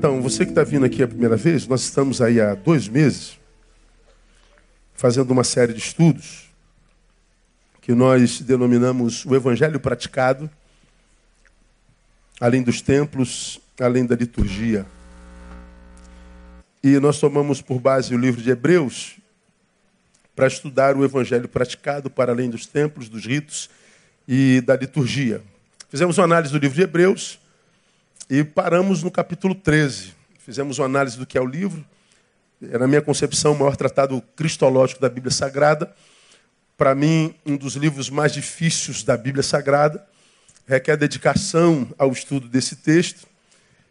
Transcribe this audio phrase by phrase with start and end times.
[0.00, 3.38] Então, você que está vindo aqui a primeira vez, nós estamos aí há dois meses
[4.94, 6.48] fazendo uma série de estudos
[7.82, 10.50] que nós denominamos o Evangelho praticado,
[12.40, 14.86] além dos templos, além da liturgia.
[16.82, 19.18] E nós tomamos por base o livro de Hebreus
[20.34, 23.68] para estudar o Evangelho praticado para além dos templos, dos ritos
[24.26, 25.42] e da liturgia.
[25.90, 27.38] Fizemos uma análise do livro de Hebreus
[28.30, 30.14] e paramos no capítulo 13.
[30.38, 31.84] Fizemos uma análise do que é o livro.
[32.62, 35.92] É, na minha concepção, o maior tratado cristológico da Bíblia Sagrada.
[36.78, 40.06] Para mim, um dos livros mais difíceis da Bíblia Sagrada.
[40.64, 43.26] Requer dedicação ao estudo desse texto.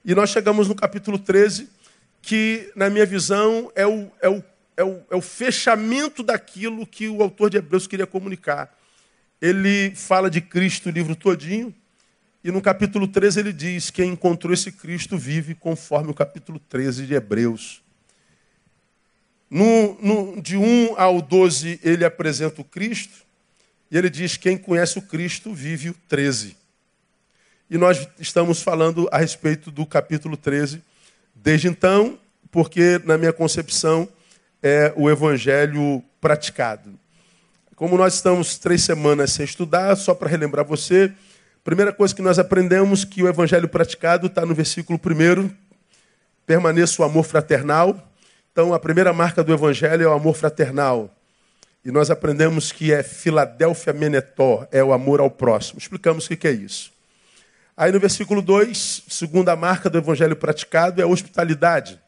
[0.05, 1.67] E nós chegamos no capítulo 13,
[2.21, 4.41] que, na minha visão, é o, é o,
[4.77, 8.73] é o, é o fechamento daquilo que o autor de Hebreus queria comunicar.
[9.41, 11.75] Ele fala de Cristo o livro todinho,
[12.43, 17.05] e no capítulo 13 ele diz: Quem encontrou esse Cristo vive conforme o capítulo 13
[17.05, 17.81] de Hebreus.
[19.49, 23.25] No, no, de 1 ao 12 ele apresenta o Cristo,
[23.91, 26.55] e ele diz: Quem conhece o Cristo vive o 13.
[27.69, 30.81] E nós estamos falando a respeito do capítulo 13
[31.35, 32.17] desde então,
[32.51, 34.09] porque, na minha concepção,
[34.61, 36.97] é o evangelho praticado.
[37.75, 41.13] Como nós estamos três semanas sem estudar, só para relembrar você,
[41.63, 45.49] Primeira coisa que nós aprendemos que o evangelho praticado está no versículo 1.
[46.45, 48.11] Permaneça o amor fraternal.
[48.51, 51.13] Então, a primeira marca do evangelho é o amor fraternal.
[51.83, 55.79] E nós aprendemos que é Filadélfia Menetó, é o amor ao próximo.
[55.79, 56.91] Explicamos o que é isso.
[57.75, 61.99] Aí no versículo 2, segunda marca do evangelho praticado é a hospitalidade.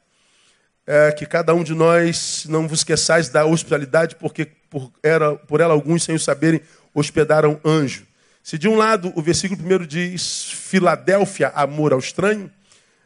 [0.88, 5.62] É que cada um de nós não vos esqueçais da hospitalidade, porque por, era, por
[5.62, 6.62] ela alguns, sem o saberem,
[6.94, 8.06] hospedaram anjo.
[8.44, 12.52] Se de um lado o versículo 1 diz Filadélfia, amor ao estranho,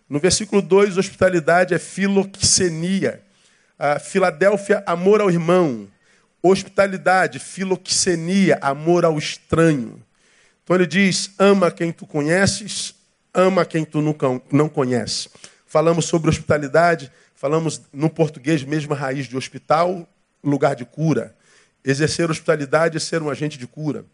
[0.07, 3.21] no versículo 2, hospitalidade é filoxenia.
[3.77, 5.87] A Filadélfia, amor ao irmão.
[6.41, 10.01] Hospitalidade, filoxenia, amor ao estranho.
[10.63, 12.93] Então ele diz: ama quem tu conheces,
[13.33, 13.99] ama quem tu
[14.51, 15.27] não conhece.
[15.65, 20.07] Falamos sobre hospitalidade, falamos no português, mesma raiz de hospital,
[20.43, 21.35] lugar de cura.
[21.83, 24.05] Exercer hospitalidade é ser um agente de cura.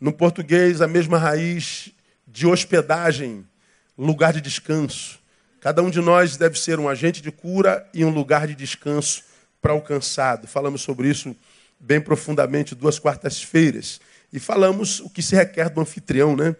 [0.00, 1.90] No português, a mesma raiz
[2.26, 3.46] de hospedagem,
[3.96, 5.18] lugar de descanso.
[5.60, 9.22] Cada um de nós deve ser um agente de cura e um lugar de descanso
[9.62, 10.46] para o cansado.
[10.46, 11.34] Falamos sobre isso
[11.78, 14.00] bem profundamente duas quartas-feiras.
[14.32, 16.56] E falamos o que se requer do anfitrião, né?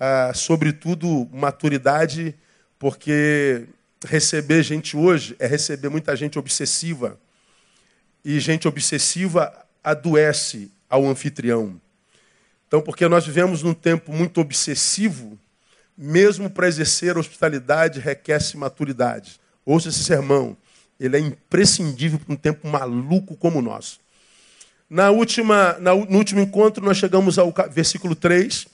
[0.00, 2.34] Ah, sobretudo maturidade,
[2.78, 3.66] porque
[4.04, 7.18] receber gente hoje é receber muita gente obsessiva.
[8.24, 11.80] E gente obsessiva adoece ao anfitrião.
[12.68, 15.38] Então, porque nós vivemos num tempo muito obsessivo,
[15.96, 19.40] mesmo para exercer a hospitalidade requer-se maturidade.
[19.64, 20.54] Ouça esse sermão,
[21.00, 23.98] ele é imprescindível para um tempo maluco como o nosso.
[24.88, 28.66] Na última, na, no último encontro, nós chegamos ao versículo 3.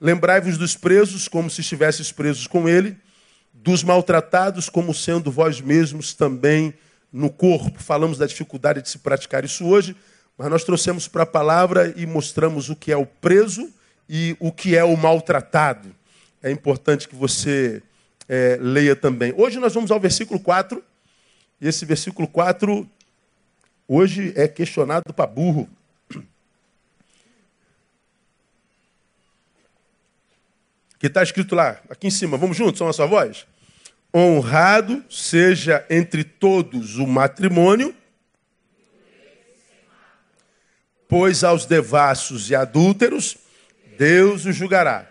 [0.00, 2.96] Lembrai-vos dos presos, como se estivesseis presos com ele,
[3.52, 6.74] dos maltratados, como sendo vós mesmos também
[7.12, 7.82] no corpo.
[7.82, 9.96] Falamos da dificuldade de se praticar isso hoje.
[10.38, 13.68] Mas nós trouxemos para a palavra e mostramos o que é o preso
[14.08, 15.92] e o que é o maltratado.
[16.40, 17.82] É importante que você
[18.28, 19.34] é, leia também.
[19.36, 20.80] Hoje nós vamos ao versículo 4.
[21.60, 22.88] E esse versículo 4
[23.88, 25.68] hoje é questionado para burro.
[31.00, 32.36] Que está escrito lá, aqui em cima.
[32.36, 33.44] Vamos juntos, são a sua voz?
[34.14, 37.92] Honrado seja entre todos o matrimônio
[41.08, 43.38] pois aos devassos e adúlteros
[43.98, 45.10] Deus os julgará.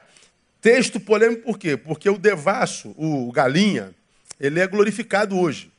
[0.61, 1.75] Texto polêmico por quê?
[1.75, 3.93] Porque o devasso, o galinha,
[4.39, 5.69] ele é glorificado hoje.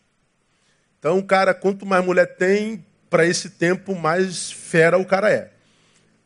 [0.98, 5.50] Então, o cara, quanto mais mulher tem, para esse tempo, mais fera o cara é.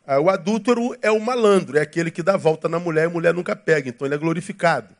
[0.05, 3.09] Ah, o adúltero é o malandro, é aquele que dá volta na mulher e a
[3.09, 4.93] mulher nunca pega, então ele é glorificado.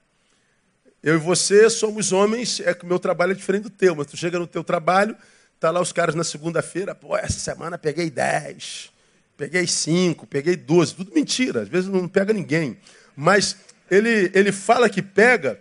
[1.01, 4.07] Eu e você somos homens, é que o meu trabalho é diferente do teu, mas
[4.07, 5.17] tu chega no teu trabalho,
[5.63, 8.91] Tá lá os caras na segunda-feira, pô, essa semana peguei 10,
[9.37, 10.93] peguei 5, peguei 12.
[10.93, 12.77] Tudo mentira, às vezes não pega ninguém.
[13.15, 13.55] Mas
[13.89, 15.57] ele, ele fala que pega,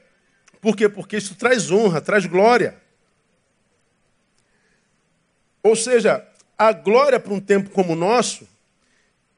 [0.60, 0.88] por quê?
[0.88, 2.82] Porque isso traz honra, traz glória.
[5.62, 6.26] Ou seja,
[6.58, 8.48] a glória para um tempo como o nosso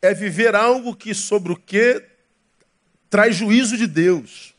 [0.00, 2.02] é viver algo que sobre o que
[3.10, 4.54] traz juízo de Deus.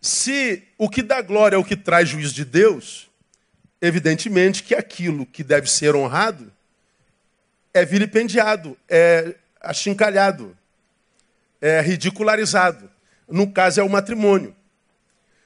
[0.00, 3.06] Se o que dá glória é o que traz juízo de Deus,
[3.80, 6.52] evidentemente que aquilo que deve ser honrado
[7.72, 10.56] é vilipendiado, é achincalhado,
[11.60, 12.90] é ridicularizado.
[13.28, 14.54] No caso, é o matrimônio.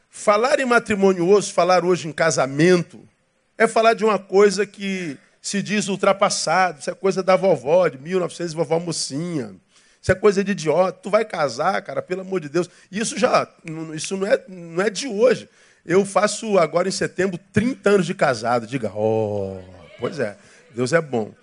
[0.09, 3.09] Falar em matrimonioso, falar hoje em casamento,
[3.57, 6.81] é falar de uma coisa que se diz ultrapassado.
[6.81, 9.55] Isso é coisa da vovó, de 1900, vovó mocinha.
[10.01, 10.99] Isso é coisa de idiota.
[11.03, 12.69] Tu vai casar, cara, pelo amor de Deus.
[12.91, 13.49] Isso já,
[13.95, 15.49] isso não é, não é de hoje.
[15.85, 18.67] Eu faço agora em setembro 30 anos de casado.
[18.67, 19.61] Diga, oh,
[19.99, 20.37] pois é,
[20.75, 21.35] Deus é bom.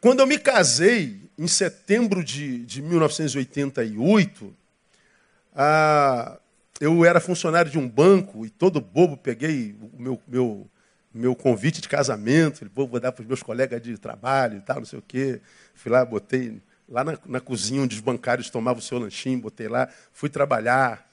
[0.00, 4.54] Quando eu me casei, em setembro de, de 1988,
[5.54, 6.38] ah,
[6.80, 10.70] eu era funcionário de um banco e todo bobo peguei o meu, meu,
[11.12, 14.84] meu convite de casamento, vou dar para os meus colegas de trabalho e tal, não
[14.86, 15.40] sei o quê.
[15.74, 19.68] Fui lá, botei lá na, na cozinha onde os bancários tomavam o seu lanchinho, botei
[19.68, 21.09] lá, fui trabalhar.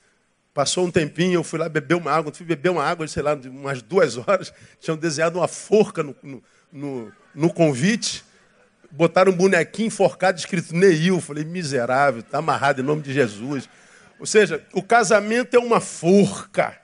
[0.58, 3.36] Passou um tempinho, eu fui lá beber uma água, fui beber uma água, sei lá,
[3.36, 4.52] umas duas horas,
[4.82, 6.44] tinham desenhado uma forca no, no,
[6.74, 8.26] no, no convite,
[8.90, 11.22] botaram um bonequinho enforcado escrito Neil.
[11.22, 13.70] Falei, miserável, está amarrado em nome de Jesus.
[14.20, 16.76] Ou seja, o casamento é uma forca.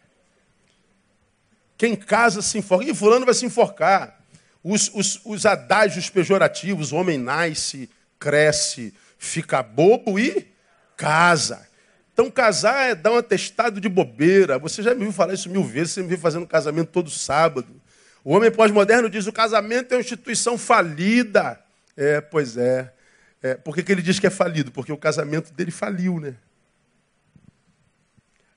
[1.75, 2.85] Quem casa se enforca.
[2.85, 4.19] E fulano vai se enforcar.
[4.63, 7.89] Os, os, os adágios pejorativos, o homem nasce,
[8.19, 10.47] cresce, fica bobo e
[10.95, 11.72] casa.
[12.13, 14.59] Então, casar é dar um atestado de bobeira.
[14.59, 17.81] Você já me viu falar isso mil vezes, você me viu fazendo casamento todo sábado.
[18.23, 21.59] O homem pós-moderno diz: o casamento é uma instituição falida.
[21.97, 22.93] É, pois é.
[23.41, 23.55] é.
[23.55, 24.71] Por que, que ele diz que é falido?
[24.71, 26.35] Porque o casamento dele faliu, né?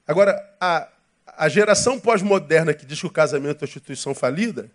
[0.07, 0.89] Agora, a,
[1.27, 4.71] a geração pós-moderna que diz que o casamento é uma instituição falida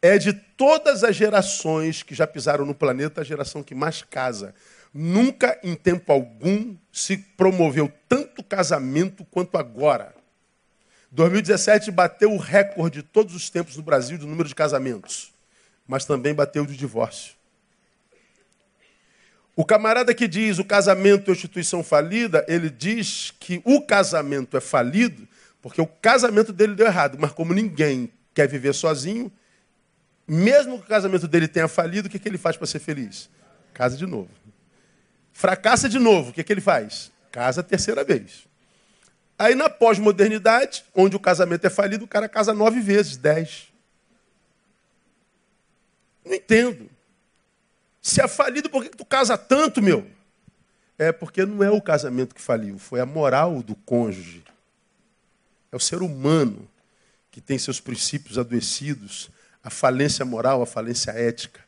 [0.00, 4.54] é de todas as gerações que já pisaram no planeta a geração que mais casa.
[5.00, 10.12] Nunca, em tempo algum, se promoveu tanto casamento quanto agora.
[11.12, 15.32] 2017 bateu o recorde de todos os tempos no Brasil do número de casamentos,
[15.86, 17.36] mas também bateu de divórcio.
[19.54, 24.60] O camarada que diz o casamento é instituição falida, ele diz que o casamento é
[24.60, 25.28] falido
[25.62, 27.16] porque o casamento dele deu errado.
[27.20, 29.30] Mas como ninguém quer viver sozinho,
[30.26, 33.30] mesmo que o casamento dele tenha falido, o que, que ele faz para ser feliz?
[33.72, 34.47] Casa de novo.
[35.38, 37.12] Fracassa de novo, o que, que ele faz?
[37.30, 38.48] Casa a terceira vez.
[39.38, 43.72] Aí na pós-modernidade, onde o casamento é falido, o cara casa nove vezes, dez.
[46.24, 46.90] Não entendo.
[48.02, 50.10] Se é falido, por que tu casa tanto, meu?
[50.98, 54.42] É porque não é o casamento que faliu, foi a moral do cônjuge.
[55.70, 56.68] É o ser humano
[57.30, 59.30] que tem seus princípios adoecidos,
[59.62, 61.60] a falência moral, a falência ética.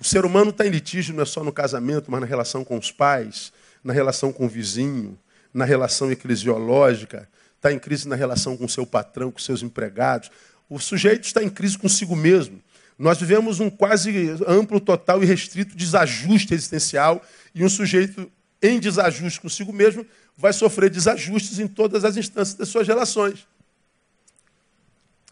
[0.00, 2.76] O ser humano está em litígio não é só no casamento, mas na relação com
[2.76, 3.52] os pais,
[3.82, 5.18] na relação com o vizinho,
[5.52, 10.30] na relação eclesiológica, está em crise na relação com o seu patrão, com seus empregados.
[10.68, 12.60] O sujeito está em crise consigo mesmo.
[12.98, 14.12] Nós vivemos um quase
[14.46, 17.22] amplo, total e restrito desajuste existencial
[17.54, 18.30] e um sujeito
[18.62, 20.06] em desajuste consigo mesmo
[20.36, 23.46] vai sofrer desajustes em todas as instâncias das suas relações.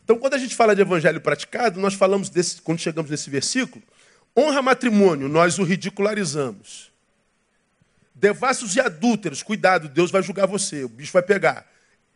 [0.05, 3.83] Então, quando a gente fala de evangelho praticado, nós falamos desse, quando chegamos nesse versículo,
[4.37, 6.91] honra matrimônio, nós o ridicularizamos.
[8.15, 11.67] Devassos e adúlteros, cuidado, Deus vai julgar você, o bicho vai pegar.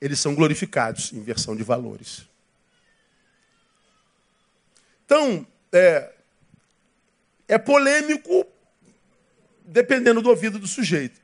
[0.01, 2.27] Eles são glorificados, inversão de valores.
[5.05, 6.13] Então, é,
[7.49, 8.47] é polêmico
[9.65, 11.21] dependendo do ouvido do sujeito.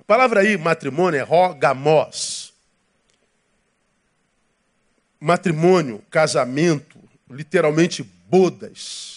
[0.00, 2.52] A palavra aí, matrimônio, é rogamos.
[5.20, 9.15] Matrimônio, casamento, literalmente bodas.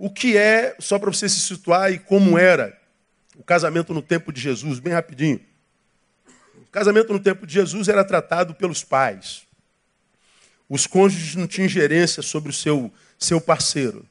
[0.00, 2.78] O que é, só para você se situar e como era
[3.36, 5.40] o casamento no tempo de Jesus, bem rapidinho.
[6.56, 9.42] O casamento no tempo de Jesus era tratado pelos pais.
[10.68, 14.06] Os cônjuges não tinham gerência sobre o seu, seu parceiro.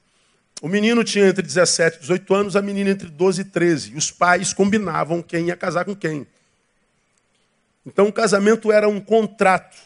[0.61, 3.93] O menino tinha entre 17 e 18 anos, a menina entre 12 e 13.
[3.93, 6.27] E os pais combinavam quem ia casar com quem.
[7.85, 9.77] Então o casamento era um contrato.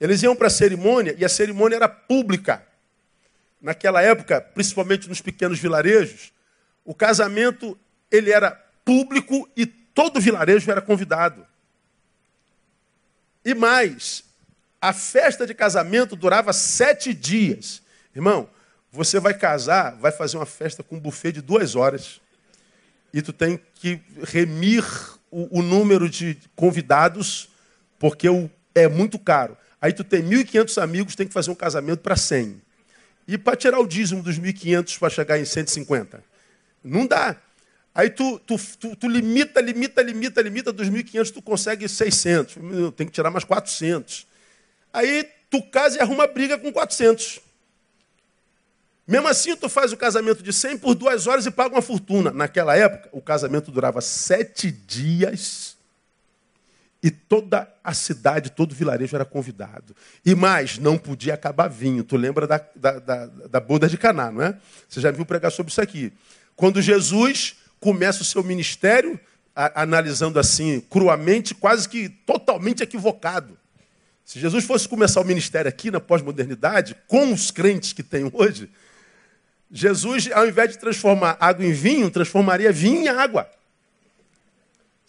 [0.00, 2.68] Eles iam para a cerimônia e a cerimônia era pública.
[3.60, 6.32] Naquela época, principalmente nos pequenos vilarejos,
[6.84, 7.78] o casamento
[8.10, 8.52] ele era
[8.84, 11.46] público e todo vilarejo era convidado.
[13.44, 14.24] E mais,
[14.80, 17.82] a festa de casamento durava sete dias.
[18.14, 18.48] Irmão,
[18.90, 22.20] você vai casar, vai fazer uma festa com um buffet de duas horas.
[23.12, 24.84] E tu tem que remir
[25.30, 27.48] o, o número de convidados,
[27.98, 29.56] porque o, é muito caro.
[29.80, 32.60] Aí tu tem 1.500 amigos, tem que fazer um casamento para 100.
[33.26, 36.22] E para tirar o dízimo dos 1.500 para chegar em 150?
[36.82, 37.36] Não dá.
[37.94, 42.56] Aí tu, tu, tu, tu limita, limita, limita, limita dos 1.500, tu consegue 600.
[42.96, 44.26] Tem que tirar mais 400.
[44.92, 47.40] Aí tu casa e arruma briga com 400.
[49.06, 52.30] Mesmo assim, tu faz o casamento de 100 por duas horas e paga uma fortuna.
[52.30, 55.76] Naquela época, o casamento durava sete dias
[57.02, 59.96] E toda a cidade, todo o vilarejo era convidado.
[60.24, 62.04] E mais, não podia acabar vinho.
[62.04, 64.58] Tu lembra da, da, da, da boda de Caná, não é?
[64.88, 66.12] Você já viu pregar sobre isso aqui.
[66.54, 69.18] Quando Jesus começa o seu ministério,
[69.56, 73.58] a, analisando assim, cruamente, quase que totalmente equivocado.
[74.24, 78.70] Se Jesus fosse começar o ministério aqui na pós-modernidade, com os crentes que tem hoje,
[79.72, 83.50] Jesus, ao invés de transformar água em vinho, transformaria vinho em água.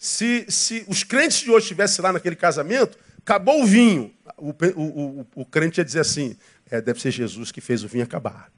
[0.02, 4.12] Se, se os crentes de hoje estivessem lá naquele casamento, acabou o vinho.
[4.36, 6.36] O, o, o, o crente ia dizer assim:
[6.68, 8.50] é, deve ser Jesus que fez o vinho acabar.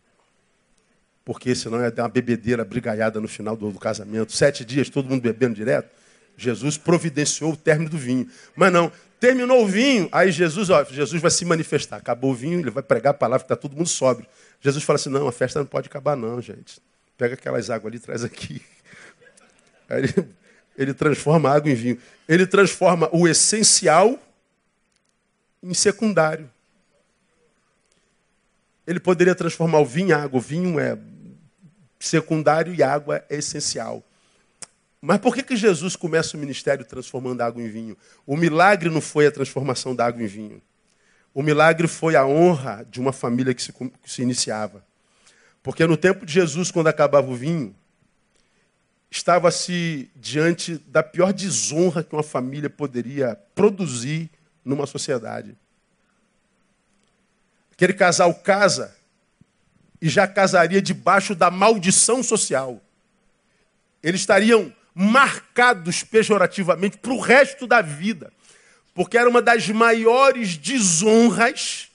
[1.23, 4.33] Porque senão ia dar uma bebedeira brigaiada no final do, do casamento.
[4.33, 5.91] Sete dias, todo mundo bebendo direto.
[6.35, 8.27] Jesus providenciou o término do vinho.
[8.57, 11.99] Mas não, terminou o vinho, aí Jesus, ó, Jesus vai se manifestar.
[11.99, 14.27] Acabou o vinho, ele vai pregar a palavra que está todo mundo sóbrio.
[14.63, 16.81] Jesus fala assim: não, a festa não pode acabar, não, gente.
[17.19, 18.63] Pega aquelas águas ali, traz aqui.
[19.91, 20.27] Aí ele
[20.77, 21.99] ele transforma água em vinho.
[22.29, 24.19] Ele transforma o essencial
[25.63, 26.51] em secundário.
[28.87, 30.39] Ele poderia transformar o vinho em água.
[30.39, 30.99] O vinho é
[31.99, 34.03] secundário e a água é essencial.
[35.01, 37.97] Mas por que, que Jesus começa o ministério transformando água em vinho?
[38.27, 40.63] O milagre não foi a transformação da água em vinho.
[41.35, 44.85] O milagre foi a honra de uma família que se, que se iniciava.
[45.63, 47.75] Porque no tempo de Jesus, quando acabava o vinho,
[49.17, 54.29] estava-se diante da pior desonra que uma família poderia produzir
[54.65, 55.57] numa sociedade.
[57.73, 58.97] Aquele casal casa
[60.03, 62.83] e já casaria debaixo da maldição social.
[64.03, 68.33] Eles estariam marcados pejorativamente para o resto da vida,
[68.93, 71.89] porque era uma das maiores desonras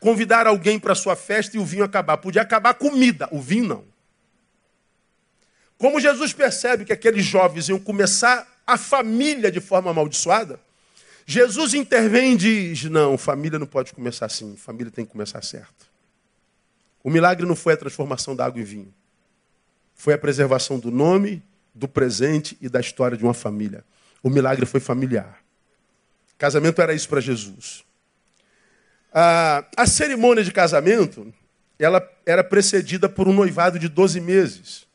[0.00, 2.16] convidar alguém para sua festa e o vinho acabar.
[2.16, 3.97] Podia acabar a comida, o vinho não.
[5.78, 10.60] Como Jesus percebe que aqueles jovens iam começar a família de forma amaldiçoada,
[11.24, 15.86] Jesus intervém e diz: não, família não pode começar assim, família tem que começar certo.
[17.02, 18.92] O milagre não foi a transformação da água em vinho,
[19.94, 21.42] foi a preservação do nome,
[21.72, 23.84] do presente e da história de uma família.
[24.20, 25.38] O milagre foi familiar.
[26.36, 27.84] Casamento era isso para Jesus.
[29.12, 31.32] A, a cerimônia de casamento
[31.78, 34.87] ela era precedida por um noivado de 12 meses.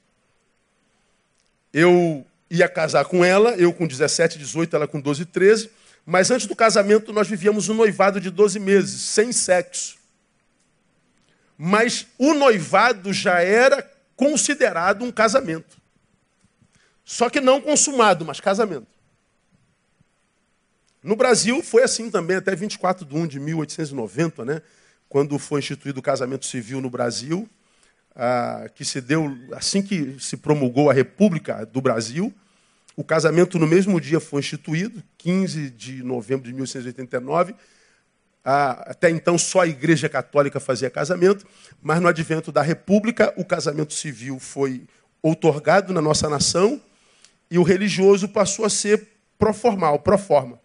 [1.74, 5.70] Eu ia casar com ela, eu com 17, 18, ela com 12, 13.
[6.06, 9.98] Mas antes do casamento nós vivíamos um noivado de 12 meses, sem sexo.
[11.58, 15.78] Mas o noivado já era considerado um casamento.
[17.04, 18.88] Só que não consumado, mas casamento.
[21.02, 24.62] No Brasil foi assim também, até 24 de 1 de 1890, né?
[25.10, 27.48] quando foi instituído o casamento civil no Brasil
[28.76, 32.34] que se deu assim que se promulgou a República do Brasil.
[32.96, 37.56] O casamento no mesmo dia foi instituído, 15 de novembro de 1889.
[38.46, 41.46] Ah, até então só a Igreja Católica fazia casamento,
[41.82, 44.84] mas no advento da República o casamento civil foi
[45.22, 46.82] outorgado na nossa nação
[47.50, 49.08] e o religioso passou a ser
[49.40, 50.60] proformal, proforma.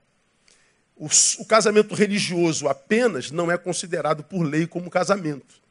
[0.97, 5.68] O casamento religioso apenas não é considerado por lei como casamento.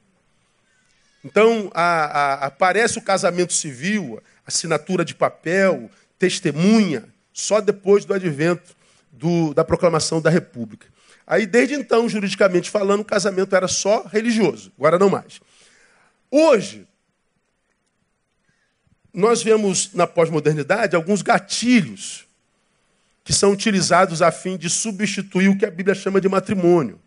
[1.23, 8.75] Então, a, a, aparece o casamento civil, assinatura de papel, testemunha, só depois do advento
[9.11, 10.87] do, da proclamação da República.
[11.25, 15.41] Aí, desde então, juridicamente falando, o casamento era só religioso, agora não mais.
[16.31, 16.87] Hoje,
[19.13, 22.25] nós vemos na pós-modernidade alguns gatilhos
[23.23, 26.99] que são utilizados a fim de substituir o que a Bíblia chama de matrimônio.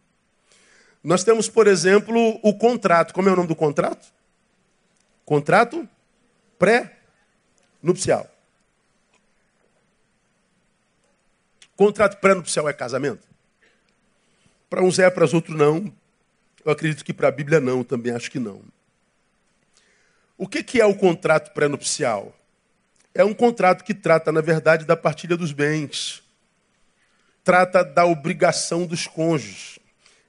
[1.02, 3.14] Nós temos, por exemplo, o contrato.
[3.14, 4.12] Como é o nome do contrato?
[5.24, 5.88] Contrato
[6.58, 8.28] pré-nupcial.
[11.74, 13.26] Contrato pré-nupcial é casamento?
[14.68, 15.92] Para uns é, para os outros não.
[16.64, 18.62] Eu acredito que para a Bíblia não, também acho que não.
[20.36, 22.34] O que é o contrato pré-nupcial?
[23.14, 26.22] É um contrato que trata, na verdade, da partilha dos bens.
[27.42, 29.79] Trata da obrigação dos cônjuges.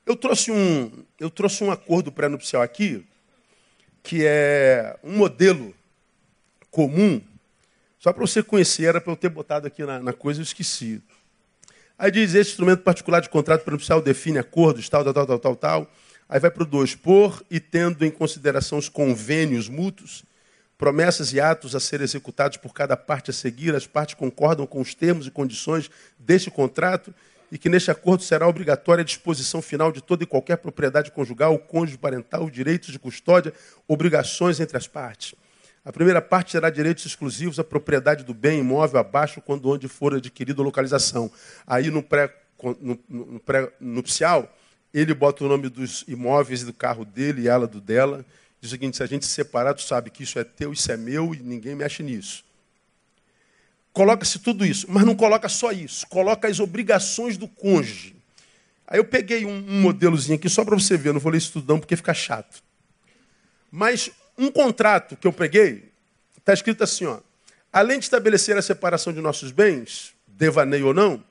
[0.05, 3.05] Eu trouxe um, eu trouxe um acordo pré-nupcial aqui,
[4.01, 5.74] que é um modelo
[6.72, 7.22] comum,
[8.00, 11.00] só para você conhecer, era para eu ter botado aqui na, na, coisa, eu esqueci.
[12.00, 15.55] Aí diz, esse instrumento particular de contrato pré-nupcial define acordos, tal, tal, tal, tal, tal,
[15.55, 15.91] tal.
[16.27, 20.24] Aí vai para o 2, por e tendo em consideração os convênios mútuos,
[20.79, 24.81] promessas e atos a serem executados por cada parte a seguir, as partes concordam com
[24.81, 27.13] os termos e condições deste contrato
[27.51, 31.58] e que neste acordo será obrigatória a disposição final de toda e qualquer propriedade conjugal,
[31.60, 33.53] cônjuge parental, direitos de custódia,
[33.88, 35.36] obrigações entre as partes.
[35.84, 40.13] A primeira parte terá direitos exclusivos à propriedade do bem imóvel abaixo quando onde for
[40.13, 41.29] adquirido a localização.
[41.65, 42.34] Aí no pré
[42.79, 44.55] no, no pré-nupcial,
[44.93, 48.25] ele bota o nome dos imóveis do carro dele e ela do dela.
[48.60, 50.91] Diz o seguinte: se a gente se separar, tu sabe que isso é teu, isso
[50.91, 52.43] é meu e ninguém mexe nisso.
[53.93, 58.15] Coloca-se tudo isso, mas não coloca só isso, coloca as obrigações do cônjuge.
[58.88, 61.53] Aí eu peguei um, um modelozinho aqui só para você ver, não vou ler isso
[61.53, 62.63] tudo porque fica chato.
[63.69, 65.91] Mas um contrato que eu peguei,
[66.38, 67.19] está escrito assim, ó.
[67.71, 71.24] Além de estabelecer a separação de nossos bens, devaneio ou não,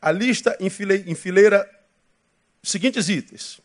[0.00, 1.68] a lista enfileira
[2.62, 3.60] seguintes itens.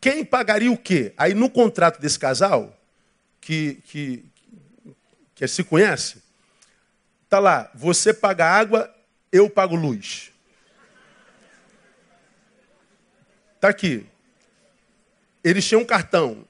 [0.00, 1.12] Quem pagaria o quê?
[1.16, 2.74] Aí no contrato desse casal,
[3.40, 4.24] que, que,
[5.34, 6.22] que se conhece,
[7.28, 8.94] tá lá, você paga água,
[9.30, 10.32] eu pago luz.
[13.60, 14.06] Tá aqui.
[15.42, 16.46] Eles tinham um cartão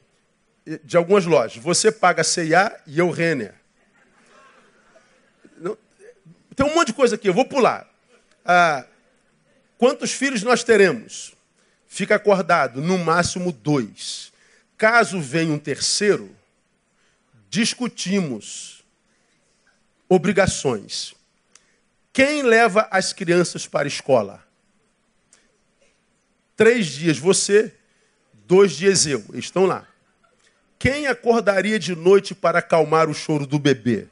[0.85, 1.63] de algumas lojas.
[1.63, 3.55] Você paga C&A e eu Renner.
[6.55, 7.89] Tem um monte de coisa aqui, eu vou pular.
[8.45, 8.85] Ah,
[9.77, 11.35] quantos filhos nós teremos?
[11.87, 14.33] Fica acordado, no máximo dois.
[14.77, 16.35] Caso venha um terceiro,
[17.49, 18.78] discutimos
[20.09, 21.15] obrigações.
[22.13, 24.43] Quem leva as crianças para a escola?
[26.57, 27.73] Três dias você,
[28.33, 29.25] dois dias eu.
[29.35, 29.87] Estão lá.
[30.79, 34.07] Quem acordaria de noite para acalmar o choro do bebê?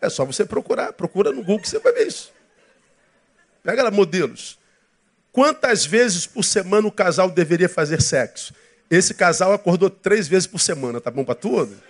[0.00, 0.92] É só você procurar.
[0.92, 2.32] Procura no Google que você vai ver isso.
[3.62, 4.58] Pega lá modelos.
[5.32, 8.54] Quantas vezes por semana o casal deveria fazer sexo?
[8.90, 11.80] Esse casal acordou três vezes por semana, tá bom para tudo?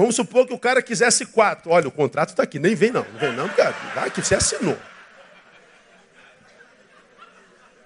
[0.00, 1.70] Vamos supor que o cara quisesse quatro.
[1.70, 3.04] Olha, o contrato está aqui, nem vem não.
[3.04, 3.72] Não vem não, cara.
[3.94, 4.78] Vai que você assinou.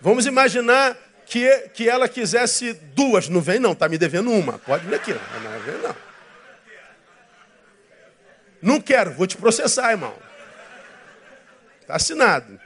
[0.01, 3.29] Vamos imaginar que, que ela quisesse duas.
[3.29, 4.61] Não vem não, está me devendo uma.
[4.61, 5.13] Pode vir aqui.
[5.13, 5.97] Não vem não.
[8.63, 10.17] Não quero, vou te processar, irmão.
[11.81, 12.61] Está assinado.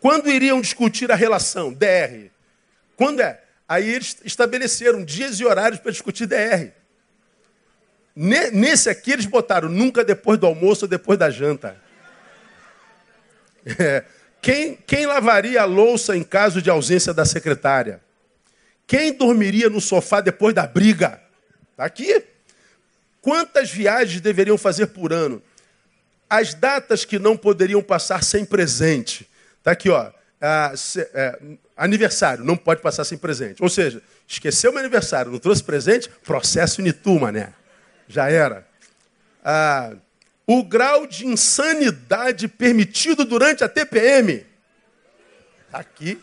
[0.00, 1.72] Quando iriam discutir a relação?
[1.72, 2.28] DR.
[2.96, 3.43] Quando é?
[3.68, 6.72] Aí eles estabeleceram dias e horários para discutir DR.
[8.14, 11.76] Nesse aqui eles botaram nunca depois do almoço ou depois da janta.
[13.78, 14.04] É.
[14.42, 18.02] Quem, quem lavaria a louça em caso de ausência da secretária?
[18.86, 21.18] Quem dormiria no sofá depois da briga?
[21.70, 22.22] Está aqui.
[23.22, 25.42] Quantas viagens deveriam fazer por ano?
[26.28, 29.26] As datas que não poderiam passar sem presente.
[29.58, 30.12] Está aqui, ó.
[30.76, 31.38] Se, é,
[31.76, 33.62] aniversário, não pode passar sem presente.
[33.62, 37.52] Ou seja, esqueceu meu aniversário, não trouxe presente, processo Nituma, né?
[38.06, 38.66] Já era.
[39.44, 39.94] Ah,
[40.46, 44.44] o grau de insanidade permitido durante a TPM.
[45.70, 46.20] Tá aqui.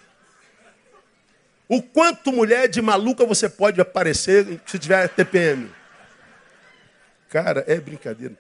[1.67, 5.71] O quanto mulher de maluca você pode aparecer se tiver TPM.
[7.29, 8.35] Cara, é brincadeira.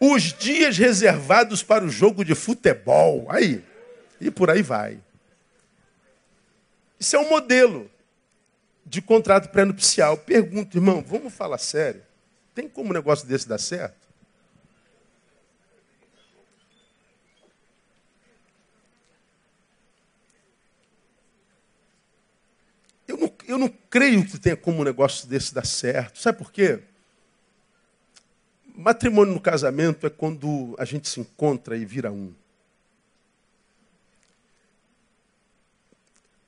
[0.00, 3.26] Os dias reservados para o jogo de futebol.
[3.28, 3.62] Aí.
[4.20, 4.98] E por aí vai.
[7.00, 7.90] Isso é um modelo
[8.84, 10.18] de contrato pré-nupcial.
[10.18, 12.02] Pergunto, irmão, vamos falar sério?
[12.54, 14.06] Tem como um negócio desse dar certo?
[23.08, 26.18] Eu não, eu não creio que tenha como um negócio desse dar certo.
[26.18, 26.82] Sabe por quê?
[28.74, 32.34] Matrimônio no casamento é quando a gente se encontra e vira um.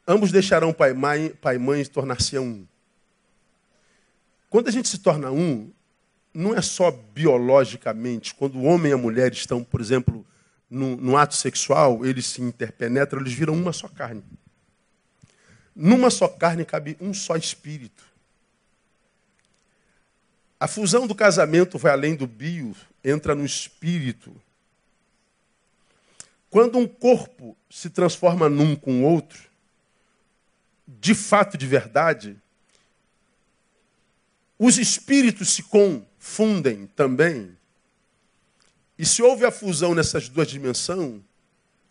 [0.06, 2.66] Ambos deixarão pai, mãe, pai e mãe e tornar-se um.
[4.50, 5.70] Quando a gente se torna um,
[6.34, 8.34] não é só biologicamente.
[8.34, 10.26] Quando o homem e a mulher estão, por exemplo,
[10.68, 14.24] no, no ato sexual, eles se interpenetram, eles viram uma só carne.
[15.74, 18.04] Numa só carne cabe um só espírito.
[20.58, 24.34] A fusão do casamento vai além do bio, entra no espírito.
[26.50, 29.51] Quando um corpo se transforma num com o outro,
[31.00, 32.36] de fato, de verdade,
[34.58, 37.56] os espíritos se confundem também.
[38.98, 41.20] E se houve a fusão nessas duas dimensões,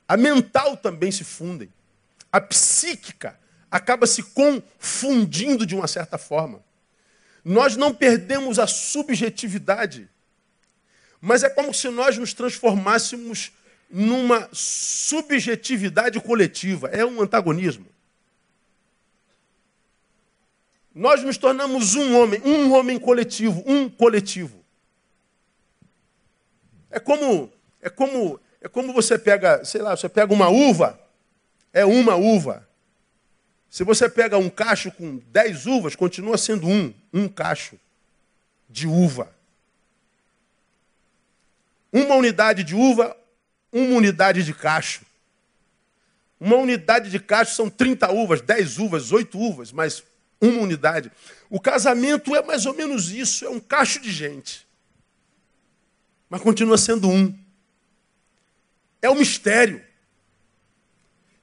[0.08, 1.72] a mental também se fundem.
[2.32, 3.38] A psíquica
[3.70, 6.64] acaba se confundindo de uma certa forma.
[7.44, 10.08] Nós não perdemos a subjetividade,
[11.20, 13.52] mas é como se nós nos transformássemos
[13.90, 16.88] numa subjetividade coletiva.
[16.90, 17.88] É um antagonismo.
[20.94, 24.62] Nós nos tornamos um homem, um homem coletivo, um coletivo.
[26.90, 27.52] É como
[27.82, 31.00] é como é como você pega, sei lá, você pega uma uva,
[31.74, 32.68] é uma uva.
[33.70, 37.80] Se você pega um cacho com 10 uvas, continua sendo um, um cacho
[38.70, 39.34] de uva.
[41.92, 43.16] Uma unidade de uva,
[43.72, 45.06] uma unidade de cacho.
[46.40, 50.04] Uma unidade de cacho são 30 uvas, 10 uvas, 8 uvas, mas
[50.42, 51.12] uma unidade.
[51.50, 54.68] O casamento é mais ou menos isso, é um cacho de gente.
[56.28, 57.38] Mas continua sendo um.
[59.02, 59.86] É um mistério.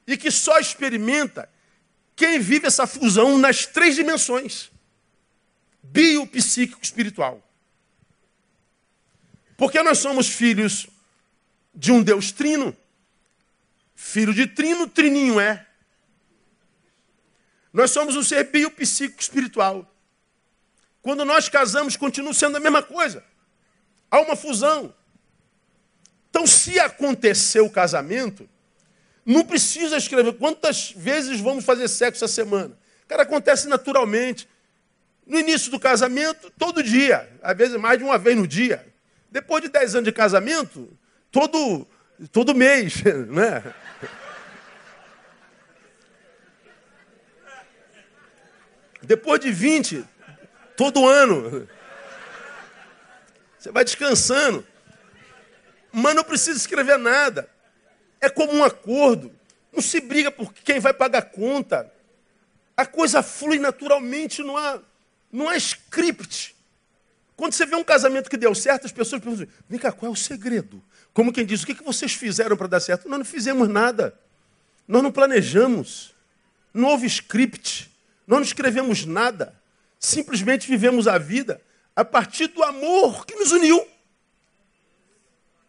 [0.06, 1.48] E que só experimenta
[2.16, 4.70] quem vive essa fusão nas três dimensões:
[5.82, 7.46] bio, psíquico, espiritual.
[9.56, 10.86] Porque nós somos filhos
[11.74, 12.76] de um Deus trino.
[13.94, 15.67] Filho de trino, trininho é.
[17.72, 19.86] Nós somos um ser bio, psíquico, espiritual.
[21.02, 23.24] Quando nós casamos, continua sendo a mesma coisa.
[24.10, 24.94] Há uma fusão.
[26.30, 28.48] Então, se acontecer o casamento,
[29.24, 32.76] não precisa escrever quantas vezes vamos fazer sexo essa semana.
[33.06, 34.48] Cara, acontece naturalmente.
[35.26, 37.28] No início do casamento, todo dia.
[37.42, 38.86] Às vezes mais de uma vez no dia.
[39.30, 40.88] Depois de 10 anos de casamento,
[41.30, 41.86] todo,
[42.32, 43.02] todo mês.
[43.28, 43.62] Né?
[49.08, 50.04] Depois de 20,
[50.76, 51.66] todo ano.
[53.58, 54.62] Você vai descansando.
[55.90, 57.48] Mas não precisa escrever nada.
[58.20, 59.34] É como um acordo.
[59.72, 61.90] Não se briga por quem vai pagar a conta.
[62.76, 64.78] A coisa flui naturalmente, não há,
[65.32, 66.54] não há script.
[67.34, 70.12] Quando você vê um casamento que deu certo, as pessoas perguntam: vem cá, qual é
[70.12, 70.84] o segredo?
[71.14, 73.08] Como quem diz: o que vocês fizeram para dar certo?
[73.08, 74.20] Nós não fizemos nada.
[74.86, 76.14] Nós não planejamos.
[76.74, 77.90] Não houve script.
[78.28, 79.58] Não escrevemos nada.
[79.98, 81.62] Simplesmente vivemos a vida
[81.96, 83.88] a partir do amor que nos uniu.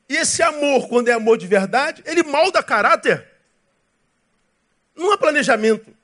[0.09, 3.25] E esse amor, quando é amor de verdade, ele molda caráter.
[4.93, 5.95] Não há planejamento.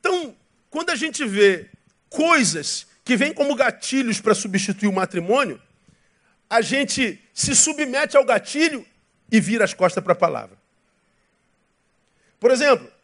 [0.00, 0.36] Então,
[0.68, 1.70] quando a gente vê
[2.10, 5.60] coisas que vêm como gatilhos para substituir o matrimônio,
[6.50, 8.86] a gente se submete ao gatilho
[9.32, 10.58] e vira as costas para a palavra.
[12.38, 12.95] Por exemplo,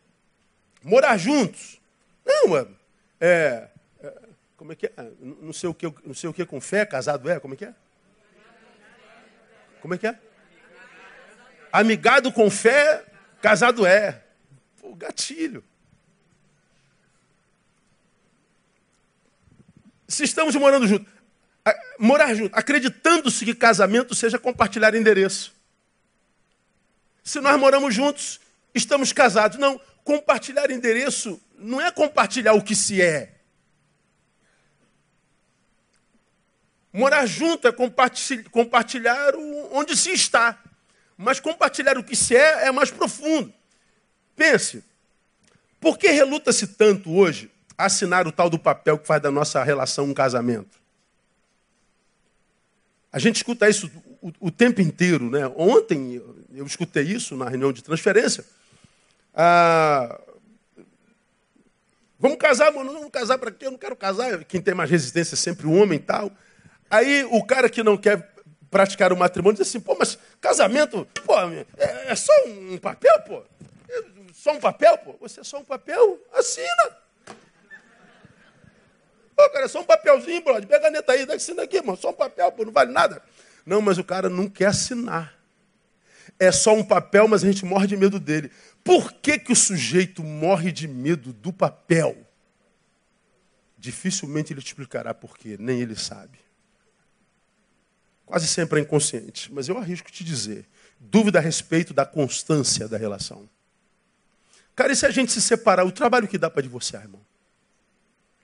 [0.83, 1.81] morar juntos.
[2.25, 2.67] Não, é,
[3.21, 3.69] é,
[4.57, 4.93] como é que é?
[5.21, 7.65] Não sei o que, não sei o que com fé, casado é, como é que
[7.65, 7.75] é?
[9.81, 10.19] Como é que é?
[11.73, 13.05] Amigado com fé,
[13.41, 14.23] casado é.
[14.81, 15.65] Pô, gatilho.
[20.07, 21.11] Se estamos morando juntos,
[21.99, 25.55] morar juntos, acreditando-se que casamento seja compartilhar endereço.
[27.25, 28.41] Se nós moramos juntos,
[28.75, 29.59] estamos casados.
[29.59, 33.35] Não, compartilhar endereço não é compartilhar o que se é.
[36.93, 37.73] Morar junto é
[38.51, 39.35] compartilhar
[39.73, 40.63] onde se está.
[41.17, 43.53] Mas compartilhar o que se é é mais profundo.
[44.37, 44.85] Pense,
[45.81, 50.05] por que reluta-se tanto hoje assinar o tal do papel que faz da nossa relação
[50.05, 50.81] um casamento?
[53.13, 55.31] A gente escuta isso o, o tempo inteiro.
[55.31, 55.47] Né?
[55.57, 56.23] Ontem
[56.55, 58.45] eu escutei isso na reunião de transferência.
[59.35, 60.21] Ah,
[62.19, 62.87] vamos casar, mano?
[62.87, 63.67] Não vamos casar para quê?
[63.67, 64.45] Eu não quero casar.
[64.45, 66.31] Quem tem mais resistência é sempre o homem e tal.
[66.91, 68.33] Aí o cara que não quer
[68.71, 71.67] praticar o matrimônio diz assim, pô, mas casamento, pô, é,
[72.07, 73.43] é só um papel, pô?
[73.89, 75.17] É só um papel, pô?
[75.21, 76.19] Você é só um papel?
[76.33, 76.97] Assina.
[79.37, 80.67] Pô, cara, é só um papelzinho, brother.
[80.67, 81.97] Pega a caneta aí, assina aqui, irmão.
[81.97, 83.23] Só um papel, pô, não vale nada.
[83.65, 85.35] Não, mas o cara não quer assinar.
[86.43, 88.51] É só um papel, mas a gente morre de medo dele.
[88.83, 92.17] Por que, que o sujeito morre de medo do papel?
[93.79, 96.41] Dificilmente ele te explicará por quê, nem ele sabe.
[98.27, 100.67] Quase sempre é inconsciente, mas eu arrisco te dizer.
[100.99, 103.49] Dúvida a respeito da constância da relação.
[104.75, 107.21] Cara, e se a gente se separar, o trabalho que dá para divorciar, irmão?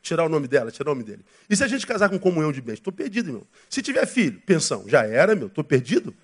[0.00, 1.24] Tirar o nome dela, tirar o nome dele.
[1.50, 2.74] E se a gente casar com comunhão de bens?
[2.74, 3.46] Estou perdido, irmão.
[3.68, 6.14] Se tiver filho, pensão, já era, meu, estou perdido.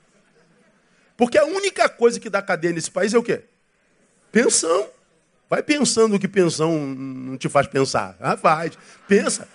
[1.16, 3.42] Porque a única coisa que dá cadeia nesse país é o quê?
[4.32, 4.88] Pensão.
[5.48, 8.16] Vai pensando que pensão não te faz pensar.
[8.20, 8.76] Ah, faz.
[9.06, 9.48] Pensa.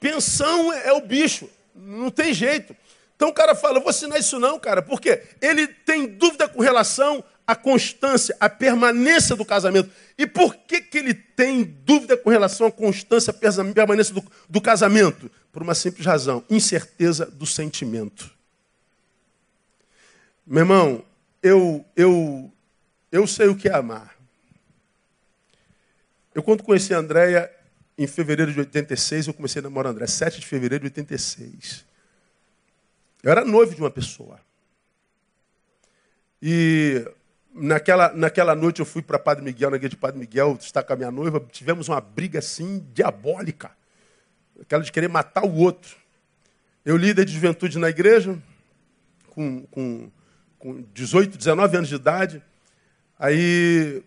[0.00, 1.48] Pensão é o bicho.
[1.74, 2.74] Não tem jeito.
[3.14, 7.22] Então o cara fala, vou assinar isso não, cara, porque ele tem dúvida com relação
[7.46, 9.90] à constância, à permanência do casamento.
[10.18, 14.60] E por que, que ele tem dúvida com relação à constância, à permanência do, do
[14.60, 15.30] casamento?
[15.52, 18.28] Por uma simples razão, incerteza do sentimento.
[20.46, 21.04] Meu irmão,
[21.42, 22.52] eu, eu,
[23.10, 24.16] eu sei o que é amar.
[26.34, 27.50] Eu, quando conheci a Andréia,
[27.96, 31.84] em fevereiro de 86, eu comecei a namorar André, 7 de fevereiro de 86.
[33.22, 34.40] Eu era noivo de uma pessoa.
[36.40, 37.06] E
[37.54, 40.92] naquela, naquela noite eu fui para Padre Miguel, na igreja de Padre Miguel, estar com
[40.92, 43.70] a minha noiva, tivemos uma briga assim, diabólica.
[44.60, 45.96] Aquela de querer matar o outro.
[46.84, 48.36] Eu líder de juventude na igreja,
[49.30, 50.10] com, com,
[50.62, 52.40] com 18, 19 anos de idade.
[53.18, 54.00] Aí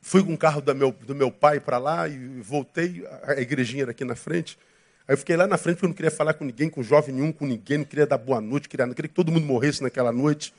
[0.00, 3.82] fui com o carro do meu, do meu pai para lá e voltei, a igrejinha
[3.82, 4.58] era aqui na frente.
[5.06, 7.14] Aí eu fiquei lá na frente porque eu não queria falar com ninguém, com jovem
[7.14, 9.82] nenhum, com ninguém, não queria dar boa noite, queria, não queria que todo mundo morresse
[9.82, 10.54] naquela noite.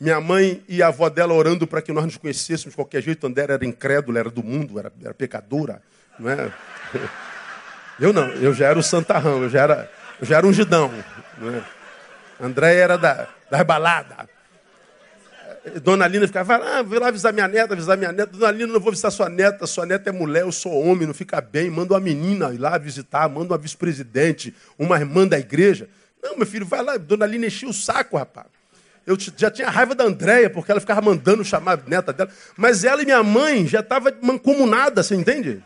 [0.00, 3.24] Minha mãe e a avó dela orando para que nós nos conhecêssemos de qualquer jeito.
[3.26, 5.80] André era incrédula, era do mundo, era, era pecadora.
[6.18, 6.52] Não é?
[8.00, 9.90] Eu não, eu já era o santarrão, eu já era,
[10.20, 10.88] eu já era um gidão.
[11.42, 12.44] É?
[12.44, 14.28] André era da, da balada.
[15.82, 18.32] Dona Lina ficava, vai lá, vou lá avisar minha neta, avisar minha neta.
[18.36, 21.14] Dona Lina, não vou visitar sua neta, sua neta é mulher, eu sou homem, não
[21.14, 21.70] fica bem.
[21.70, 25.88] Manda uma menina ir lá visitar, manda uma vice-presidente, uma irmã da igreja.
[26.22, 26.96] Não, meu filho, vai lá.
[26.96, 28.46] Dona Lina enchia o saco, rapaz.
[29.06, 32.30] Eu já tinha raiva da Andréia, porque ela ficava mandando chamar a neta dela.
[32.56, 35.64] Mas ela e minha mãe já estavam mancomunadas, você entende?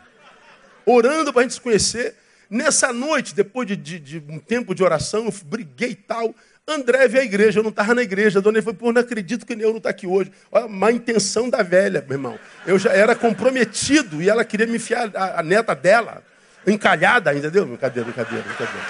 [0.85, 2.15] Orando para a gente se conhecer.
[2.49, 6.33] Nessa noite, depois de, de, de, um tempo de oração, eu briguei e tal.
[6.65, 8.39] André veio à igreja, eu não estava na igreja.
[8.39, 10.31] A dona foi, pô, não acredito que eu não está aqui hoje.
[10.49, 12.39] Olha má intenção da velha, meu irmão.
[12.65, 16.23] Eu já era comprometido e ela queria me enfiar a, a neta dela,
[16.65, 17.65] encalhada, entendeu?
[17.65, 18.87] Brincadeira, brincadeira, brincadeira.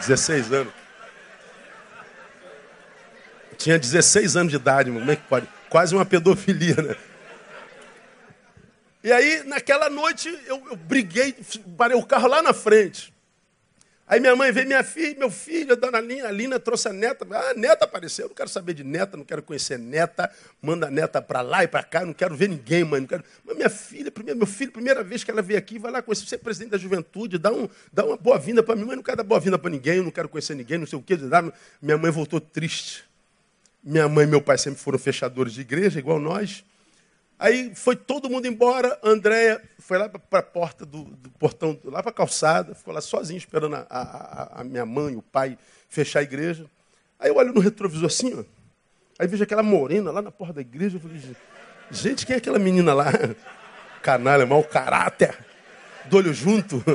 [0.00, 0.72] 16 anos.
[3.56, 5.46] Tinha 16 anos de idade, como é que pode?
[5.70, 6.96] Quase uma pedofilia, né?
[9.04, 11.36] E aí, naquela noite, eu, eu briguei,
[11.78, 13.13] parei o carro lá na frente.
[14.06, 16.92] Aí minha mãe veio, minha filha, meu filho, a dona Lina, a Lina trouxe a
[16.92, 17.26] neta.
[17.30, 20.30] Ah, a neta apareceu, eu não quero saber de neta, não quero conhecer neta.
[20.60, 23.00] Manda a neta para lá e para cá, não quero ver ninguém, mãe.
[23.00, 23.24] Não quero...
[23.42, 26.26] Mas minha filha, primeira, meu filho, primeira vez que ela veio aqui, vai lá conhecer,
[26.26, 29.16] você é presidente da juventude, dá, um, dá uma boa-vinda para mim, mas não quero
[29.16, 31.16] dar boa-vinda para ninguém, não quero conhecer ninguém, não sei o quê.
[31.80, 33.04] Minha mãe voltou triste.
[33.82, 36.62] Minha mãe e meu pai sempre foram fechadores de igreja, igual nós.
[37.38, 42.02] Aí foi todo mundo embora, Andréia foi lá para a porta do, do, portão, lá
[42.02, 46.20] para a calçada, ficou lá sozinho esperando a, a, a, minha mãe, o pai, fechar
[46.20, 46.64] a igreja.
[47.18, 48.44] Aí eu olho no retrovisor assim, ó,
[49.18, 51.20] aí vejo aquela morena lá na porta da igreja, eu falei,
[51.90, 53.06] gente, quem é aquela menina lá?
[54.00, 55.36] Canalha, mau caráter,
[56.06, 56.82] do olho junto.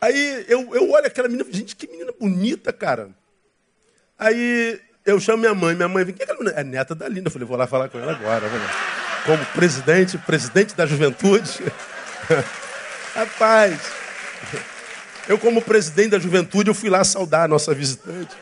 [0.00, 3.10] Aí eu, eu olho aquela menina, gente, que menina bonita, cara.
[4.18, 6.26] Aí eu chamo minha mãe, minha mãe vem, que é?
[6.54, 7.28] É neta da Linda.
[7.28, 8.46] Eu falei, vou lá falar com ela agora.
[9.24, 11.60] Como presidente, presidente da juventude.
[13.14, 13.78] Rapaz,
[15.28, 18.34] eu como presidente da juventude, eu fui lá saudar a nossa visitante.